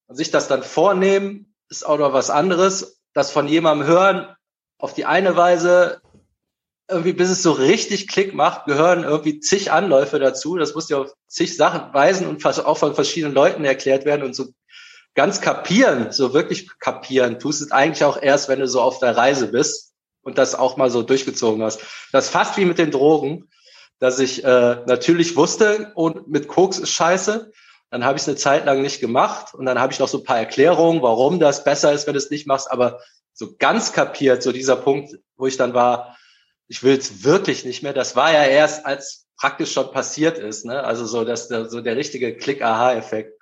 Und 0.07 0.17
sich 0.17 0.31
das 0.31 0.49
dann 0.49 0.63
vornehmen, 0.63 1.55
ist 1.69 1.87
auch 1.87 1.99
noch 1.99 2.13
was 2.13 2.31
anderes. 2.31 3.01
Das 3.15 3.31
von 3.31 3.47
jemandem 3.49 3.87
hören, 3.87 4.37
auf 4.79 4.95
die 4.95 5.05
eine 5.05 5.37
Weise, 5.37 6.01
irgendwie, 6.91 7.13
bis 7.13 7.31
es 7.31 7.43
so 7.43 7.53
richtig 7.53 8.09
Klick 8.09 8.35
macht, 8.35 8.67
gehören 8.67 9.05
irgendwie 9.05 9.41
zig 9.41 9.73
Anläufe 9.73 10.19
dazu. 10.19 10.57
Das 10.57 10.75
muss 10.75 10.89
ja 10.89 10.99
auf 10.99 11.13
zig 11.27 11.57
Sachen 11.57 11.93
weisen 11.95 12.27
und 12.27 12.45
auch 12.45 12.79
von 12.79 12.95
verschiedenen 12.95 13.35
Leuten 13.35 13.65
erklärt 13.65 14.05
werden 14.05 14.23
und 14.23 14.35
so 14.35 14.47
ganz 15.15 15.41
kapieren, 15.41 16.13
so 16.13 16.35
wirklich 16.35 16.69
kapieren, 16.79 17.39
tust 17.39 17.61
es 17.61 17.73
eigentlich 17.73 18.05
auch 18.05 18.21
erst, 18.21 18.49
wenn 18.49 18.61
du 18.61 18.69
so 18.69 18.81
auf 18.81 18.99
der 19.01 19.17
Reise 19.17 19.49
bist 19.49 19.93
und 20.23 20.39
das 20.39 20.55
auch 20.55 20.77
mal 20.77 20.91
so 20.91 21.03
durchgezogen 21.03 21.63
hast. 21.63 21.81
Das 22.13 22.27
ist 22.27 22.31
fast 22.31 22.57
wie 22.57 22.65
mit 22.65 22.79
den 22.79 22.91
Drogen, 22.91 23.49
dass 23.99 24.19
ich 24.19 24.45
äh, 24.45 24.77
natürlich 24.87 25.37
wusste, 25.37 25.93
und 25.95 26.29
mit 26.29 26.49
Koks 26.49 26.79
ist 26.79 26.91
scheiße. 26.91 27.51
Dann 27.91 28.05
habe 28.05 28.17
ich 28.17 28.23
es 28.23 28.29
eine 28.29 28.37
Zeit 28.37 28.67
lang 28.67 28.83
nicht 28.83 29.01
gemacht 29.01 29.53
und 29.53 29.67
dann 29.67 29.81
habe 29.81 29.93
ich 29.93 29.99
noch 29.99 30.09
so 30.09 30.19
ein 30.19 30.25
paar 30.25 30.39
Erklärungen, 30.39 31.03
warum 31.03 31.41
das 31.41 31.65
besser 31.65 31.93
ist, 31.93 32.07
wenn 32.07 32.15
du 32.15 32.19
es 32.19 32.31
nicht 32.31 32.47
machst. 32.47 32.71
Aber 32.71 33.01
so 33.33 33.57
ganz 33.59 33.93
kapiert, 33.93 34.43
so 34.43 34.53
dieser 34.53 34.77
Punkt, 34.77 35.19
wo 35.37 35.47
ich 35.47 35.57
dann 35.57 35.75
war, 35.75 36.17
ich 36.71 36.85
will 36.85 36.97
es 36.97 37.25
wirklich 37.25 37.65
nicht 37.65 37.83
mehr. 37.83 37.93
Das 37.93 38.15
war 38.15 38.33
ja 38.33 38.45
erst, 38.45 38.87
als 38.87 39.27
praktisch 39.37 39.73
schon 39.73 39.91
passiert 39.91 40.39
ist. 40.39 40.65
Ne? 40.65 40.85
Also 40.85 41.05
so, 41.05 41.25
dass 41.25 41.49
der, 41.49 41.69
so 41.69 41.81
der 41.81 41.97
richtige 41.97 42.37
Klick-Aha-Effekt. 42.37 43.37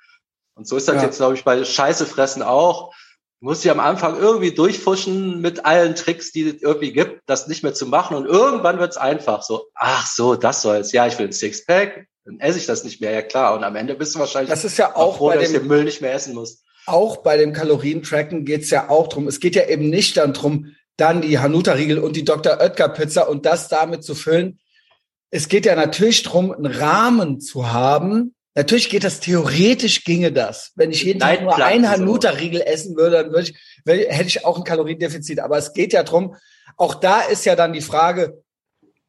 Und 0.55 0.67
so 0.67 0.79
ist 0.79 0.89
das 0.89 0.97
ja. 0.97 1.03
jetzt, 1.03 1.19
glaube 1.19 1.35
ich, 1.35 1.45
bei 1.45 1.63
Scheiße 1.63 2.07
fressen 2.07 2.43
auch. 2.43 2.95
Du 3.41 3.47
musst 3.47 3.63
dich 3.63 3.71
am 3.71 3.81
Anfang 3.81 4.19
irgendwie 4.19 4.53
durchfuschen 4.53 5.43
mit 5.43 5.67
allen 5.67 5.95
Tricks, 5.95 6.33
die 6.33 6.49
es 6.49 6.63
irgendwie 6.63 6.93
gibt, 6.93 7.21
das 7.27 7.49
nicht 7.49 7.63
mehr 7.63 7.75
zu 7.75 7.87
machen. 7.87 8.17
Und 8.17 8.25
irgendwann 8.25 8.79
wird 8.79 8.93
es 8.93 8.97
einfach 8.97 9.43
so, 9.43 9.67
ach 9.75 10.07
so, 10.07 10.35
das 10.35 10.63
soll's. 10.63 10.93
Ja, 10.93 11.07
ich 11.07 11.19
will 11.19 11.27
ein 11.27 11.33
Sixpack, 11.33 12.07
dann 12.25 12.41
esse 12.41 12.59
ich 12.59 12.67
das 12.67 12.83
nicht 12.83 13.03
mehr. 13.03 13.13
Ja 13.13 13.21
klar. 13.21 13.55
Und 13.55 13.63
am 13.63 13.77
Ende 13.77 13.95
bist 13.95 14.15
du 14.15 14.21
wahrscheinlich 14.21 14.49
das 14.49 14.65
ist 14.65 14.79
ja 14.79 14.97
auch, 14.97 15.19
froh, 15.19 15.29
bei 15.29 15.37
dass 15.37 15.49
dem, 15.49 15.53
du 15.53 15.59
den 15.61 15.69
Müll 15.69 15.85
nicht 15.85 16.01
mehr 16.01 16.15
essen 16.15 16.35
musst. 16.35 16.65
Auch 16.87 17.19
bei 17.19 17.37
dem 17.37 17.53
Kalorientracken 17.53 18.47
geht's 18.47 18.71
ja 18.71 18.89
auch 18.89 19.09
drum. 19.09 19.29
Es 19.29 19.39
geht 19.39 19.55
ja 19.55 19.67
eben 19.67 19.91
nicht 19.91 20.17
dann 20.17 20.33
drum, 20.33 20.75
dann 20.99 21.23
die 21.23 21.39
Hanuta-Riegel 21.39 21.99
und 21.99 22.17
die 22.17 22.25
Dr. 22.25 22.61
Oetker-Pizza 22.61 23.29
und 23.29 23.47
das 23.47 23.69
damit 23.69 24.05
zu 24.05 24.15
füllen. 24.15 24.59
Es 25.31 25.49
geht 25.49 25.65
ja 25.65 25.75
natürlich 25.75 26.23
drum, 26.25 26.53
einen 26.53 26.67
Rahmen 26.67 27.41
zu 27.41 27.73
haben. 27.73 28.35
Natürlich 28.55 28.91
geht 28.91 29.05
das, 29.05 29.21
theoretisch 29.21 30.05
ginge 30.05 30.33
das. 30.33 30.73
Wenn 30.75 30.91
ich 30.91 31.05
jeden 31.05 31.21
Tag 31.21 31.43
nur 31.43 31.57
ein 31.57 31.89
Hanuta-Riegel 31.89 32.63
essen 32.63 32.97
würde, 32.97 33.23
dann 33.23 33.31
würde 33.31 33.51
ich, 33.51 34.09
hätte 34.09 34.27
ich 34.27 34.45
auch 34.45 34.59
ein 34.59 34.65
Kaloriendefizit. 34.65 35.39
Aber 35.39 35.57
es 35.57 35.73
geht 35.73 35.93
ja 35.93 36.03
drum, 36.03 36.35
auch 36.77 36.97
da 36.97 37.21
ist 37.21 37.47
ja 37.47 37.55
dann 37.55 37.73
die 37.73 37.81
Frage, 37.81 38.43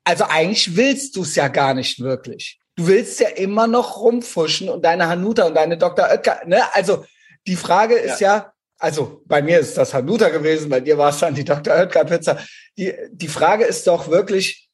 also 0.03 0.25
eigentlich 0.25 0.75
willst 0.75 1.15
du 1.15 1.23
es 1.23 1.35
ja 1.35 1.47
gar 1.47 1.73
nicht 1.73 1.99
wirklich. 1.99 2.59
Du 2.75 2.87
willst 2.87 3.19
ja 3.19 3.29
immer 3.29 3.65
noch 3.65 3.97
rumfuschen 3.97 4.69
und 4.69 4.85
deine 4.85 5.07
Hanuta 5.07 5.45
und 5.47 5.55
deine 5.55 5.77
Dr. 5.77 6.07
Oetker, 6.07 6.41
ne? 6.45 6.61
Also 6.75 7.05
die 7.47 7.55
Frage 7.55 7.95
ist 7.95 8.21
ja, 8.21 8.35
ja 8.37 8.53
also 8.79 9.21
bei 9.25 9.41
mir 9.41 9.59
ist 9.59 9.77
das 9.77 9.93
Hanuta 9.93 10.29
gewesen, 10.29 10.69
bei 10.69 10.79
dir 10.79 10.97
war 10.97 11.09
es 11.09 11.19
dann 11.19 11.35
die 11.35 11.43
Dr. 11.43 11.75
Oetker 11.75 12.05
Pizza. 12.05 12.39
Die, 12.77 12.93
die 13.11 13.27
Frage 13.27 13.65
ist 13.65 13.85
doch 13.85 14.07
wirklich, 14.07 14.69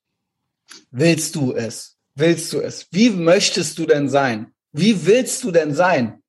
willst 0.91 1.35
du 1.35 1.53
es? 1.53 1.97
Willst 2.13 2.53
du 2.53 2.61
es? 2.61 2.87
Wie 2.91 3.09
möchtest 3.09 3.77
du 3.79 3.85
denn 3.85 4.07
sein? 4.07 4.53
Wie 4.71 5.05
willst 5.05 5.43
du 5.43 5.51
denn 5.51 5.73
sein? 5.73 6.21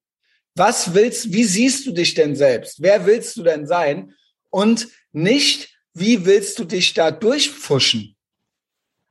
Was 0.55 0.95
willst, 0.95 1.33
wie 1.33 1.45
siehst 1.45 1.87
du 1.87 1.93
dich 1.93 2.15
denn 2.15 2.35
selbst? 2.35 2.81
Wer 2.81 3.05
willst 3.05 3.37
du 3.37 3.43
denn 3.43 3.67
sein? 3.67 4.15
Und 4.49 4.89
nicht, 5.13 5.69
wie 5.93 6.25
willst 6.25 6.59
du 6.59 6.65
dich 6.65 6.95
da 6.95 7.11
durchpfuschen? 7.11 8.17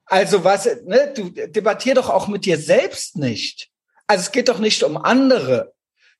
Also 0.06 0.43
was, 0.43 0.65
ne, 0.86 1.13
du 1.15 1.30
debattier 1.30 1.93
doch 1.93 2.10
auch 2.10 2.28
mit 2.28 2.45
dir 2.45 2.58
selbst 2.58 3.15
nicht. 3.15 3.69
Also 4.08 4.23
es 4.23 4.32
geht 4.32 4.49
doch 4.49 4.60
nicht 4.60 4.84
um 4.84 4.97
andere 4.97 5.75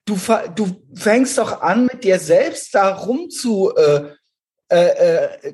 du, 0.06 0.18
du 0.56 0.82
fängst 0.94 1.38
doch 1.38 1.62
an, 1.62 1.88
mit 1.88 2.04
dir 2.04 2.20
selbst 2.20 2.74
da 2.76 2.94
rum 2.94 3.30
zu 3.30 3.74
äh, 3.76 4.04
äh, 4.70 4.76
äh, 4.78 5.54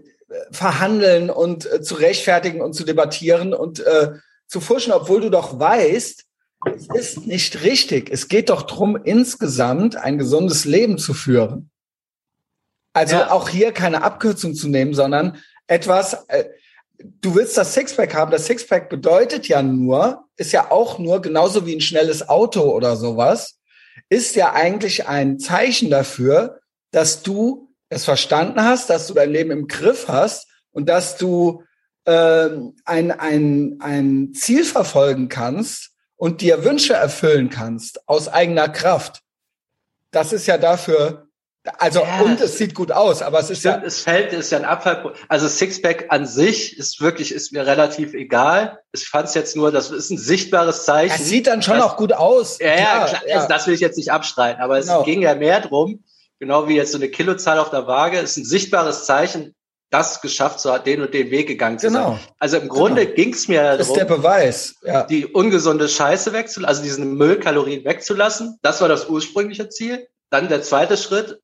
verhandeln 0.52 1.30
und 1.30 1.72
äh, 1.72 1.82
zu 1.82 1.96
rechtfertigen 1.96 2.62
und 2.62 2.74
zu 2.74 2.84
debattieren 2.84 3.54
und 3.54 3.80
äh, 3.80 4.12
zu 4.48 4.62
fuschen, 4.62 4.94
obwohl 4.94 5.22
du 5.22 5.30
doch 5.30 5.60
weißt, 5.60 6.26
es 6.76 6.88
ist 6.94 7.26
nicht 7.26 7.64
richtig. 7.64 8.10
Es 8.12 8.28
geht 8.28 8.50
doch 8.50 8.64
drum, 8.64 8.96
insgesamt 8.96 9.96
ein 9.96 10.18
gesundes 10.18 10.66
Leben 10.66 10.98
zu 10.98 11.14
führen. 11.14 11.72
Also 12.94 13.16
ja. 13.16 13.32
auch 13.32 13.50
hier 13.50 13.72
keine 13.72 14.04
Abkürzung 14.04 14.54
zu 14.54 14.68
nehmen, 14.68 14.94
sondern 14.94 15.38
etwas, 15.68 16.26
äh, 16.28 16.46
du 16.98 17.36
willst 17.36 17.58
das 17.58 17.74
Sixpack 17.74 18.14
haben. 18.14 18.32
Das 18.32 18.46
Sixpack 18.46 18.90
bedeutet 18.90 19.48
ja 19.48 19.62
nur, 19.62 20.26
ist 20.36 20.52
ja 20.52 20.72
auch 20.72 21.00
nur 21.00 21.22
genauso 21.22 21.66
wie 21.66 21.76
ein 21.76 21.82
schnelles 21.82 22.28
Auto 22.30 22.62
oder 22.62 22.96
sowas, 22.96 23.61
ist 24.10 24.36
ja 24.36 24.54
eigentlich 24.54 25.08
ein 25.08 25.40
Zeichen 25.40 25.90
dafür, 25.90 26.62
dass 26.92 27.24
du 27.24 27.74
es 27.90 28.06
verstanden 28.06 28.64
hast, 28.64 28.90
dass 28.90 29.08
du 29.08 29.14
dein 29.14 29.32
Leben 29.32 29.52
im 29.52 29.68
Griff 29.68 30.08
hast 30.08 30.48
und 30.72 30.88
dass 30.88 31.18
du 31.18 31.64
äh, 32.06 32.50
ein, 32.86 33.12
ein, 33.12 33.78
ein 33.80 34.34
Ziel 34.34 34.64
verfolgen 34.64 35.30
kannst 35.30 35.92
und 36.16 36.42
dir 36.42 36.64
Wünsche 36.64 36.94
erfüllen 36.94 37.50
kannst 37.50 38.08
aus 38.08 38.28
eigener 38.28 38.70
Kraft. 38.70 39.22
Das 40.12 40.34
ist 40.34 40.48
ja 40.48 40.58
dafür 40.58 41.31
also 41.78 42.00
ja, 42.00 42.22
und 42.22 42.42
es 42.42 42.58
sieht 42.58 42.74
gut 42.74 42.92
aus, 42.92 43.22
aber 43.22 43.40
es 43.40 43.52
ist 43.52 43.60
stimmt, 43.60 43.82
ja 43.82 43.84
es 43.86 44.02
fällt 44.02 44.34
ist 44.34 44.52
ja 44.52 44.58
ein 44.58 44.66
Abfall. 44.66 45.14
Also 45.28 45.48
Sixpack 45.48 46.08
an 46.10 46.26
sich 46.26 46.78
ist 46.78 47.02
wirklich 47.02 47.32
ist 47.32 47.54
mir 47.54 47.68
relativ 47.68 48.14
egal. 48.14 48.80
Ich 48.94 49.08
fand 49.08 49.28
es 49.28 49.36
jetzt 49.36 49.56
nur, 49.56 49.72
das 49.72 49.92
ist 49.92 50.10
ein 50.10 50.18
sichtbares 50.18 50.86
Zeichen. 50.86 51.14
Es 51.14 51.28
sieht 51.28 51.46
dann 51.46 51.62
schon 51.62 51.78
das, 51.78 51.86
auch 51.86 51.98
gut 51.98 52.14
aus. 52.14 52.58
Ja, 52.60 52.68
ja, 52.68 53.06
klar, 53.06 53.22
ja. 53.28 53.36
Also 53.36 53.48
das 53.48 53.68
will 53.68 53.76
ich 53.76 53.80
jetzt 53.80 53.98
nicht 53.98 54.12
abstreiten, 54.12 54.62
aber 54.62 54.80
es 54.80 54.88
genau. 54.88 55.04
ging 55.04 55.22
ja 55.22 55.36
mehr 55.36 55.62
drum, 55.62 56.04
genau 56.40 56.68
wie 56.68 56.78
jetzt 56.78 56.94
so 56.94 56.98
eine 56.98 57.10
Kilozahl 57.10 57.60
auf 57.60 57.70
der 57.70 57.86
Waage, 57.86 58.18
ist 58.18 58.38
ein 58.38 58.46
sichtbares 58.46 59.06
Zeichen, 59.06 59.54
das 59.92 60.22
geschafft 60.22 60.62
zu 60.62 60.72
hat, 60.72 60.88
den 60.88 61.02
und 61.02 61.14
den 61.14 61.30
Weg 61.30 61.48
gegangen 61.48 61.78
zu 61.78 61.88
genau. 61.88 62.12
sein. 62.12 62.20
Also 62.40 62.58
im 62.58 62.70
Grunde 62.70 63.04
genau. 63.04 63.16
ging 63.16 63.34
es 63.34 63.48
mir 63.48 63.62
darum, 63.62 63.78
das 63.78 63.88
ist 63.90 63.98
der 63.98 64.06
Beweis, 64.06 64.76
ja. 64.84 65.04
die 65.04 65.28
ungesunde 65.28 65.88
Scheiße 65.88 66.34
wegzulassen, 66.34 66.66
also 66.66 66.82
diesen 66.82 67.14
Müllkalorien 67.14 67.86
wegzulassen. 67.86 68.58
Das 68.64 68.82
war 68.82 68.88
das 68.88 69.10
ursprüngliche 69.10 69.70
Ziel. 69.70 70.08
Dann 70.32 70.48
der 70.48 70.64
zweite 70.64 70.96
Schritt, 70.96 71.40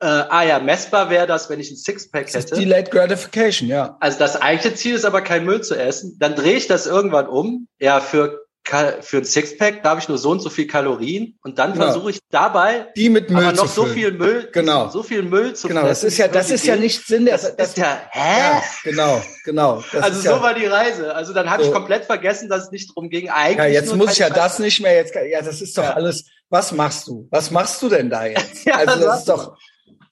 äh, 0.00 0.06
ah 0.06 0.42
ja, 0.42 0.58
messbar 0.58 1.10
wäre 1.10 1.26
das, 1.26 1.50
wenn 1.50 1.60
ich 1.60 1.70
ein 1.70 1.76
Sixpack 1.76 2.26
hätte. 2.26 2.32
Das 2.32 2.44
ist 2.46 2.56
Delayed 2.56 2.90
Gratification, 2.90 3.68
ja. 3.68 3.96
Also 4.00 4.18
das 4.18 4.40
eigentliche 4.40 4.74
Ziel 4.74 4.94
ist 4.94 5.04
aber 5.04 5.20
kein 5.20 5.44
Müll 5.44 5.60
zu 5.60 5.74
essen. 5.74 6.16
Dann 6.18 6.34
drehe 6.34 6.56
ich 6.56 6.66
das 6.66 6.86
irgendwann 6.86 7.28
um. 7.28 7.68
Ja, 7.78 8.00
für 8.00 8.40
für 8.62 9.16
ein 9.16 9.24
Sixpack 9.24 9.82
darf 9.82 9.98
ich 9.98 10.08
nur 10.08 10.18
so 10.18 10.30
und 10.30 10.40
so 10.40 10.48
viel 10.48 10.66
Kalorien 10.66 11.38
und 11.42 11.58
dann 11.58 11.72
genau. 11.72 11.86
versuche 11.86 12.10
ich 12.10 12.18
dabei 12.30 12.86
die 12.94 13.08
mit 13.08 13.28
Müll 13.28 13.44
aber 13.44 13.56
noch 13.56 13.66
so 13.66 13.86
viel 13.86 14.12
Müll 14.12 14.48
genau 14.52 14.88
so 14.90 15.02
viel 15.02 15.22
Müll 15.22 15.54
zu 15.54 15.66
genau 15.66 15.82
das 15.82 16.04
ist 16.04 16.18
ja 16.18 16.28
das 16.28 16.50
ist 16.50 16.66
ja 16.66 16.76
nicht 16.76 17.04
Sinn 17.04 17.24
der, 17.24 17.36
das, 17.36 17.56
das 17.56 17.70
ist 17.70 17.78
ja 17.78 18.00
hä 18.10 18.38
ja, 18.38 18.62
genau 18.84 19.22
genau 19.44 19.82
das 19.92 20.02
also 20.02 20.20
so 20.20 20.28
ja, 20.28 20.42
war 20.42 20.54
die 20.54 20.66
Reise 20.66 21.12
also 21.14 21.32
dann 21.32 21.50
habe 21.50 21.64
so. 21.64 21.70
ich 21.70 21.74
komplett 21.74 22.04
vergessen 22.04 22.48
dass 22.48 22.64
es 22.64 22.70
nicht 22.70 22.90
darum 22.90 23.10
ging 23.10 23.28
eigentlich 23.28 23.56
ja 23.56 23.66
jetzt 23.66 23.96
muss 23.96 24.12
ich 24.12 24.18
ja 24.18 24.30
das 24.30 24.60
nicht 24.60 24.80
mehr 24.80 24.94
jetzt 24.94 25.14
ja 25.14 25.42
das 25.42 25.60
ist 25.60 25.76
doch 25.76 25.82
ja. 25.82 25.94
alles 25.94 26.26
was 26.48 26.70
machst 26.70 27.08
du 27.08 27.26
was 27.30 27.50
machst 27.50 27.82
du 27.82 27.88
denn 27.88 28.08
da 28.08 28.26
jetzt 28.26 28.64
ja, 28.66 28.74
also 28.76 29.00
das 29.00 29.20
ist 29.20 29.28
doch 29.28 29.56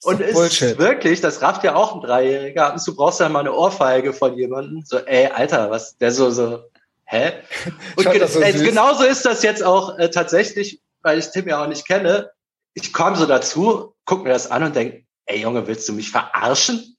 und 0.05 0.21
es 0.21 0.39
ist 0.39 0.79
wirklich, 0.79 1.21
das 1.21 1.43
rafft 1.43 1.65
ja 1.65 1.75
auch 1.75 1.95
ein 1.95 2.01
Dreijähriger, 2.01 2.73
und 2.73 2.87
du 2.87 2.95
brauchst 2.95 3.21
ja 3.21 3.29
mal 3.29 3.41
eine 3.41 3.53
Ohrfeige 3.53 4.13
von 4.13 4.37
jemandem, 4.37 4.83
so, 4.85 4.99
ey, 4.99 5.27
Alter, 5.27 5.71
was, 5.71 5.97
der 5.99 6.13
so, 6.13 6.31
so, 6.31 6.63
hä? 7.05 7.33
Und 7.97 8.11
ge 8.11 8.27
so 8.27 8.41
äh, 8.41 8.53
genauso 8.53 9.05
ist 9.05 9.25
das 9.25 9.43
jetzt 9.43 9.63
auch 9.63 9.99
äh, 9.99 10.11
tatsächlich, 10.11 10.81
weil 11.03 11.19
ich 11.19 11.31
Tim 11.31 11.49
ja 11.49 11.63
auch 11.63 11.67
nicht 11.69 11.87
kenne. 11.87 12.31
Ich 12.75 12.93
komme 12.93 13.17
so 13.17 13.27
dazu, 13.27 13.95
guck 14.05 14.25
mir 14.25 14.31
das 14.31 14.51
an 14.51 14.63
und 14.63 14.77
denk, 14.77 15.05
ey 15.27 15.41
Junge, 15.41 15.67
willst 15.67 15.89
du 15.89 15.93
mich 15.95 16.11
verarschen? 16.11 16.97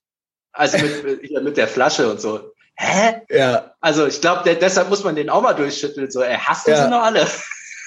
Also 0.52 0.78
mit, 0.78 1.04
mit, 1.32 1.44
mit 1.44 1.58
der 1.58 1.68
Flasche 1.68 2.10
und 2.10 2.20
so. 2.20 2.52
hä? 2.76 3.22
Ja. 3.30 3.76
Also 3.82 4.08
ich 4.08 4.20
glaube, 4.20 4.56
deshalb 4.56 4.90
muss 4.90 5.04
man 5.04 5.16
den 5.16 5.30
auch 5.30 5.42
mal 5.42 5.54
durchschütteln. 5.54 6.10
So, 6.12 6.22
ey, 6.22 6.38
hast 6.38 6.68
du 6.68 6.72
Ja. 6.72 6.84
sie 6.84 6.90
noch 6.90 7.04
alle? 7.04 7.28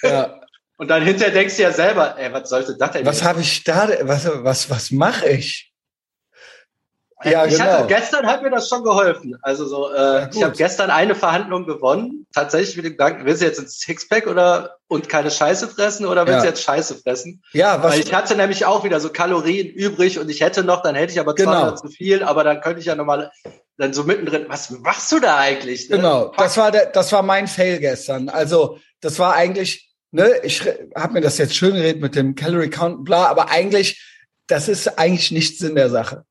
Ja. 0.03 0.39
Und 0.83 0.89
dann 0.89 1.05
hinterher 1.05 1.33
denkst 1.33 1.55
du 1.59 1.63
ja 1.63 1.71
selber, 1.71 2.19
ey, 2.19 2.33
was 2.33 2.49
sollte 2.49 2.77
das 2.77 2.91
denn? 2.91 3.07
Was 3.07 3.23
habe 3.23 3.41
ich 3.41 3.63
da? 3.63 3.89
Was 4.01 4.29
was 4.43 4.69
was 4.69 4.91
mache 4.91 5.29
ich? 5.29 5.73
Ja, 7.23 7.45
ich 7.47 7.53
genau. 7.57 7.65
hatte, 7.67 7.87
gestern 7.87 8.27
hat 8.27 8.43
mir 8.43 8.51
das 8.51 8.69
schon 8.69 8.83
geholfen. 8.83 9.39
Also 9.43 9.65
so, 9.65 9.95
äh, 9.95 10.25
gut. 10.25 10.35
ich 10.35 10.43
habe 10.43 10.57
gestern 10.57 10.91
eine 10.91 11.15
Verhandlung 11.15 11.67
gewonnen. 11.67 12.27
Tatsächlich 12.35 12.75
mit 12.75 12.85
dem 12.85 12.93
Gedanken, 12.95 13.25
willst 13.25 13.43
du 13.43 13.47
jetzt 13.47 13.61
ein 13.61 13.69
Sixpack 13.69 14.27
oder 14.27 14.79
und 14.89 15.09
keine 15.09 15.31
Scheiße 15.31 15.69
fressen 15.69 16.05
oder 16.05 16.23
willst 16.27 16.39
Ja. 16.39 16.43
du 16.43 16.49
jetzt 16.49 16.65
Scheiße 16.65 16.97
fressen? 16.97 17.45
Ja, 17.53 17.81
was 17.81 17.93
Weil 17.93 18.01
ich 18.01 18.13
hatte 18.13 18.35
nämlich 18.35 18.67
auch 18.67 18.83
wieder 18.83 18.99
so 18.99 19.11
Kalorien 19.11 19.69
übrig 19.69 20.19
und 20.19 20.29
ich 20.31 20.41
hätte 20.41 20.65
noch, 20.65 20.83
dann 20.83 20.97
hätte 20.97 21.13
ich 21.13 21.21
aber 21.21 21.37
Genau. 21.37 21.53
200 21.53 21.79
zu 21.79 21.89
viel, 21.91 22.25
aber 22.25 22.43
dann 22.43 22.61
könnte 22.61 22.81
ich 22.81 22.87
ja 22.87 22.97
nochmal 22.97 23.31
dann 23.77 23.93
so 23.93 24.03
mittendrin, 24.03 24.47
was 24.49 24.71
machst 24.71 25.13
du 25.13 25.21
da 25.21 25.37
eigentlich? 25.39 25.89
ne? 25.91 25.99
Genau, 25.99 26.33
das 26.37 26.57
war 26.57 26.73
der, 26.73 26.87
das 26.87 27.13
war 27.13 27.23
mein 27.23 27.47
Fail 27.47 27.79
gestern. 27.79 28.31
Also 28.31 28.81
das 29.01 29.21
war 29.21 29.35
eigentlich, 29.35 29.92
ne, 30.13 30.31
ich 30.45 30.63
habe 30.95 31.15
mir 31.15 31.21
das 31.21 31.39
jetzt 31.39 31.57
schön 31.57 31.75
geredet 31.75 32.01
mit 32.01 32.15
dem 32.15 32.35
Calorie 32.35 32.71
Count, 32.71 33.05
bla, 33.05 33.27
aber 33.27 33.51
eigentlich, 33.51 34.01
das 34.47 34.69
ist 34.69 34.99
eigentlich 34.99 35.31
nicht 35.33 35.59
Sinn 35.59 35.75
der 35.75 35.91
Sache. 35.91 36.25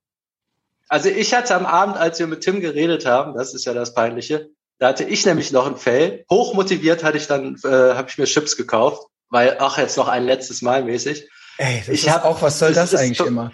Also 0.88 1.10
ich 1.10 1.34
hatte 1.34 1.56
am 1.56 1.66
Abend, 1.66 1.98
als 1.98 2.20
wir 2.20 2.28
mit 2.28 2.42
Tim 2.42 2.60
geredet 2.62 3.06
haben, 3.06 3.34
das 3.36 3.54
ist 3.54 3.66
ja 3.66 3.74
das 3.74 3.94
Peinliche, 3.94 4.50
da 4.78 4.90
hatte 4.90 5.04
ich 5.04 5.26
nämlich 5.26 5.52
noch 5.52 5.68
ein 5.68 5.78
Fail. 5.78 6.26
Hochmotiviert 6.30 7.04
hatte 7.04 7.18
ich 7.18 7.28
dann, 7.28 7.56
äh, 7.64 7.68
habe 7.68 8.08
ich 8.10 8.18
mir 8.18 8.26
Chips 8.26 8.58
gekauft, 8.58 9.04
weil 9.30 9.58
ach 9.60 9.78
jetzt 9.78 9.96
noch 9.98 10.08
ein 10.08 10.26
letztes 10.26 10.62
Mal 10.62 10.84
mäßig. 10.84 11.30
Ey, 11.58 11.80
das 11.80 11.88
Ich 11.90 12.06
ist 12.08 12.10
hab- 12.12 12.26
auch, 12.26 12.42
was 12.42 12.58
soll 12.60 12.74
das 12.74 12.92
das, 12.92 13.02
eigentlich 13.02 13.20
immer? 13.26 13.52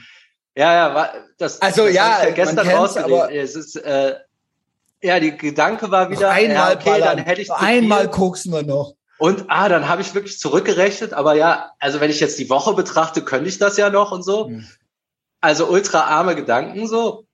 Ja, 0.56 0.74
ja, 0.74 0.96
war, 0.96 1.14
das, 1.38 1.62
Also, 1.62 1.86
das 1.86 1.94
ja, 1.94 2.20
man 2.24 2.34
gestern 2.34 2.68
rausgelesen. 2.70 3.14
aber- 3.14 3.34
Es 3.34 3.56
ist, 3.56 3.76
äh, 3.76 4.16
ja, 5.04 5.20
die 5.20 5.38
Gedanke 5.38 5.92
war 5.92 6.10
wieder, 6.10 6.32
einmal 6.32 6.72
ja, 6.72 6.76
okay, 6.80 6.90
ballern. 6.90 7.18
dann 7.18 7.26
hätte 7.26 7.42
ich 7.42 7.52
einmal 7.52 8.02
viel. 8.04 8.10
koksen 8.10 8.52
wir 8.54 8.64
noch. 8.64 8.94
Und 9.20 9.46
ah, 9.48 9.68
dann 9.70 9.88
habe 9.90 10.02
ich 10.02 10.14
wirklich 10.14 10.40
zurückgerechnet, 10.40 11.14
aber 11.14 11.34
ja, 11.34 11.72
also 11.80 12.00
wenn 12.00 12.12
ich 12.12 12.20
jetzt 12.20 12.38
die 12.38 12.50
Woche 12.50 12.74
betrachte, 12.74 13.24
könnte 13.24 13.50
ich 13.50 13.58
das 13.58 13.78
ja 13.78 13.90
noch 13.90 14.12
und 14.12 14.24
so. 14.24 14.48
Hm. 14.48 14.68
Also 15.42 15.68
ultra 15.68 16.02
arme 16.02 16.36
Gedanken 16.36 16.88
so. 16.88 17.26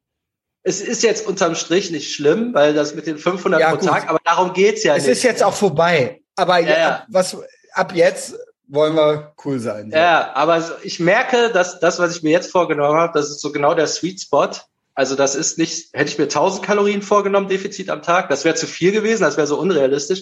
Es 0.63 0.79
ist 0.79 1.03
jetzt 1.03 1.27
unterm 1.27 1.55
Strich 1.55 1.91
nicht 1.91 2.13
schlimm, 2.13 2.53
weil 2.53 2.73
das 2.73 2.95
mit 2.95 3.05
den 3.05 3.17
500 3.17 3.59
Ja, 3.59 3.69
pro 3.71 3.77
gut. 3.77 3.89
Tag, 3.89 4.09
aber 4.09 4.19
darum 4.23 4.53
geht's 4.53 4.83
ja 4.83 4.95
Es 4.95 5.03
nicht. 5.03 5.11
ist 5.17 5.23
jetzt 5.23 5.43
auch 5.43 5.53
vorbei. 5.53 6.21
Aber 6.37 6.59
Ja, 6.59 6.77
ja, 6.77 7.03
was, 7.09 7.37
ab 7.73 7.93
jetzt 7.93 8.35
wollen 8.67 8.95
wir 8.95 9.33
cool 9.43 9.59
sein. 9.59 9.91
so. 9.91 9.97
Ja, 9.97 10.31
aber 10.35 10.63
ich 10.83 10.99
merke, 11.01 11.49
dass 11.51 11.79
das, 11.81 11.99
was 11.99 12.15
ich 12.15 12.23
mir 12.23 12.31
jetzt 12.31 12.49
vorgenommen 12.51 12.97
habe, 12.97 13.11
das 13.13 13.29
ist 13.29 13.41
so 13.41 13.51
genau 13.51 13.73
der 13.73 13.87
Sweet 13.87 14.21
Spot. 14.21 14.49
Also 14.95 15.15
das 15.15 15.35
ist 15.35 15.57
nicht, 15.57 15.93
hätte 15.93 16.09
ich 16.09 16.17
mir 16.17 16.25
1000 16.25 16.63
Kalorien 16.63 17.01
vorgenommen, 17.01 17.49
Defizit 17.49 17.89
am 17.89 18.01
Tag, 18.01 18.29
das 18.29 18.45
wäre 18.45 18.55
zu 18.55 18.67
viel 18.67 18.91
gewesen, 18.91 19.23
das 19.23 19.37
wäre 19.37 19.47
so 19.47 19.59
unrealistisch. 19.59 20.21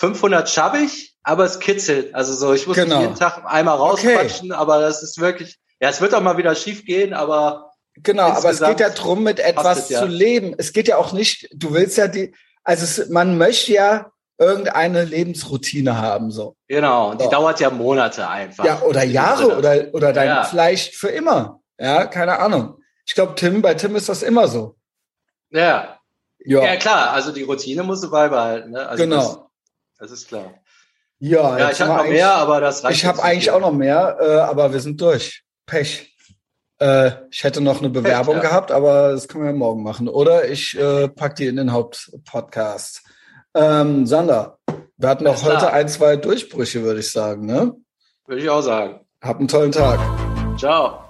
500 0.00 0.48
schaffe 0.48 0.78
ich, 0.78 1.14
aber 1.22 1.44
es 1.44 1.60
kitzelt. 1.60 2.14
Also 2.14 2.32
so, 2.34 2.54
ich 2.54 2.66
muss 2.66 2.76
Genau. 2.76 3.00
jeden 3.02 3.14
Tag 3.16 3.42
einmal 3.44 3.76
rausquatschen, 3.76 4.50
aber 4.50 4.80
das 4.80 5.02
ist 5.02 5.20
wirklich, 5.20 5.58
ja, 5.78 5.90
es 5.90 6.00
wird 6.00 6.14
auch 6.14 6.22
mal 6.22 6.38
wieder 6.38 6.54
schief 6.54 6.84
gehen, 6.86 7.12
aber 7.14 7.66
Genau, 8.02 8.28
aber 8.28 8.50
es 8.50 8.60
geht 8.60 8.80
ja 8.80 8.88
drum, 8.90 9.24
mit 9.24 9.40
etwas 9.40 9.78
es, 9.80 9.88
ja. 9.90 10.00
zu 10.00 10.06
leben. 10.06 10.54
Es 10.56 10.72
geht 10.72 10.88
ja 10.88 10.96
auch 10.96 11.12
nicht, 11.12 11.48
du 11.52 11.74
willst 11.74 11.98
ja 11.98 12.08
die, 12.08 12.34
also 12.64 12.84
es, 12.84 13.10
man 13.10 13.36
möchte 13.36 13.72
ja 13.72 14.10
irgendeine 14.38 15.04
Lebensroutine 15.04 15.98
haben, 15.98 16.30
so. 16.30 16.56
genau, 16.66 17.10
und 17.10 17.20
die 17.20 17.24
So. 17.24 17.30
dauert 17.30 17.60
ja 17.60 17.68
Monate 17.68 18.26
einfach. 18.26 18.64
Ja, 18.64 18.80
oder 18.82 19.04
Jahre 19.04 19.54
oder, 19.54 19.92
oder 19.92 20.14
dein, 20.14 20.28
Ja. 20.28 20.44
vielleicht 20.44 20.94
für 20.94 21.08
immer. 21.08 21.60
Ja, 21.78 22.06
keine 22.06 22.38
Ahnung. 22.38 22.78
Ich 23.04 23.14
glaube, 23.14 23.34
Tim, 23.34 23.60
bei 23.60 23.74
Tim 23.74 23.96
ist 23.96 24.08
das 24.08 24.22
immer 24.22 24.48
so. 24.48 24.76
Ja. 25.50 25.98
Ja, 26.42 26.64
ja, 26.64 26.76
klar, 26.76 27.10
also 27.10 27.32
die 27.32 27.42
Routine 27.42 27.82
musst 27.82 28.02
du 28.02 28.10
beibehalten. 28.10 28.70
Ne? 28.70 28.88
Also 28.88 29.02
genau. 29.02 29.49
Das, 30.00 30.10
ist 30.10 30.28
klar. 30.28 30.54
Ja, 31.18 31.58
Ja, 31.58 31.70
ich 31.70 31.80
habe 31.80 32.02
noch 32.02 32.08
mehr, 32.08 32.34
aber 32.34 32.60
das 32.60 32.82
reicht 32.82 32.98
Ich 32.98 33.06
habe 33.06 33.22
eigentlich 33.22 33.44
hier. 33.44 33.54
auch 33.54 33.60
noch 33.60 33.72
mehr, 33.72 34.16
äh, 34.20 34.38
aber 34.38 34.72
wir 34.72 34.80
sind 34.80 35.00
durch. 35.00 35.44
Pech. 35.66 36.16
Äh, 36.78 37.10
ich 37.30 37.44
hätte 37.44 37.60
noch 37.60 37.80
eine 37.80 37.90
Bewerbung 37.90 38.36
ja. 38.36 38.40
gehabt, 38.40 38.72
aber 38.72 39.12
das 39.12 39.28
können 39.28 39.44
wir 39.44 39.52
morgen 39.52 39.82
machen. 39.82 40.08
Oder 40.08 40.48
ich 40.48 40.76
äh, 40.78 41.08
pack 41.08 41.36
die 41.36 41.46
in 41.46 41.56
den 41.56 41.72
Hauptpodcast. 41.72 43.02
Ähm, 43.54 44.06
Sander, 44.06 44.58
wir 44.96 45.08
hatten 45.08 45.26
auch 45.26 45.42
heute 45.42 45.58
klar. 45.58 45.72
ein, 45.74 45.88
zwei 45.88 46.16
Durchbrüche, 46.16 46.82
würde 46.82 47.00
ich 47.00 47.12
sagen. 47.12 47.44
Ne? 47.44 47.74
Würde 48.26 48.42
ich 48.42 48.48
auch 48.48 48.62
sagen. 48.62 49.00
Hab 49.20 49.38
einen 49.38 49.48
tollen 49.48 49.72
Tag. 49.72 49.98
Ciao. 50.58 51.09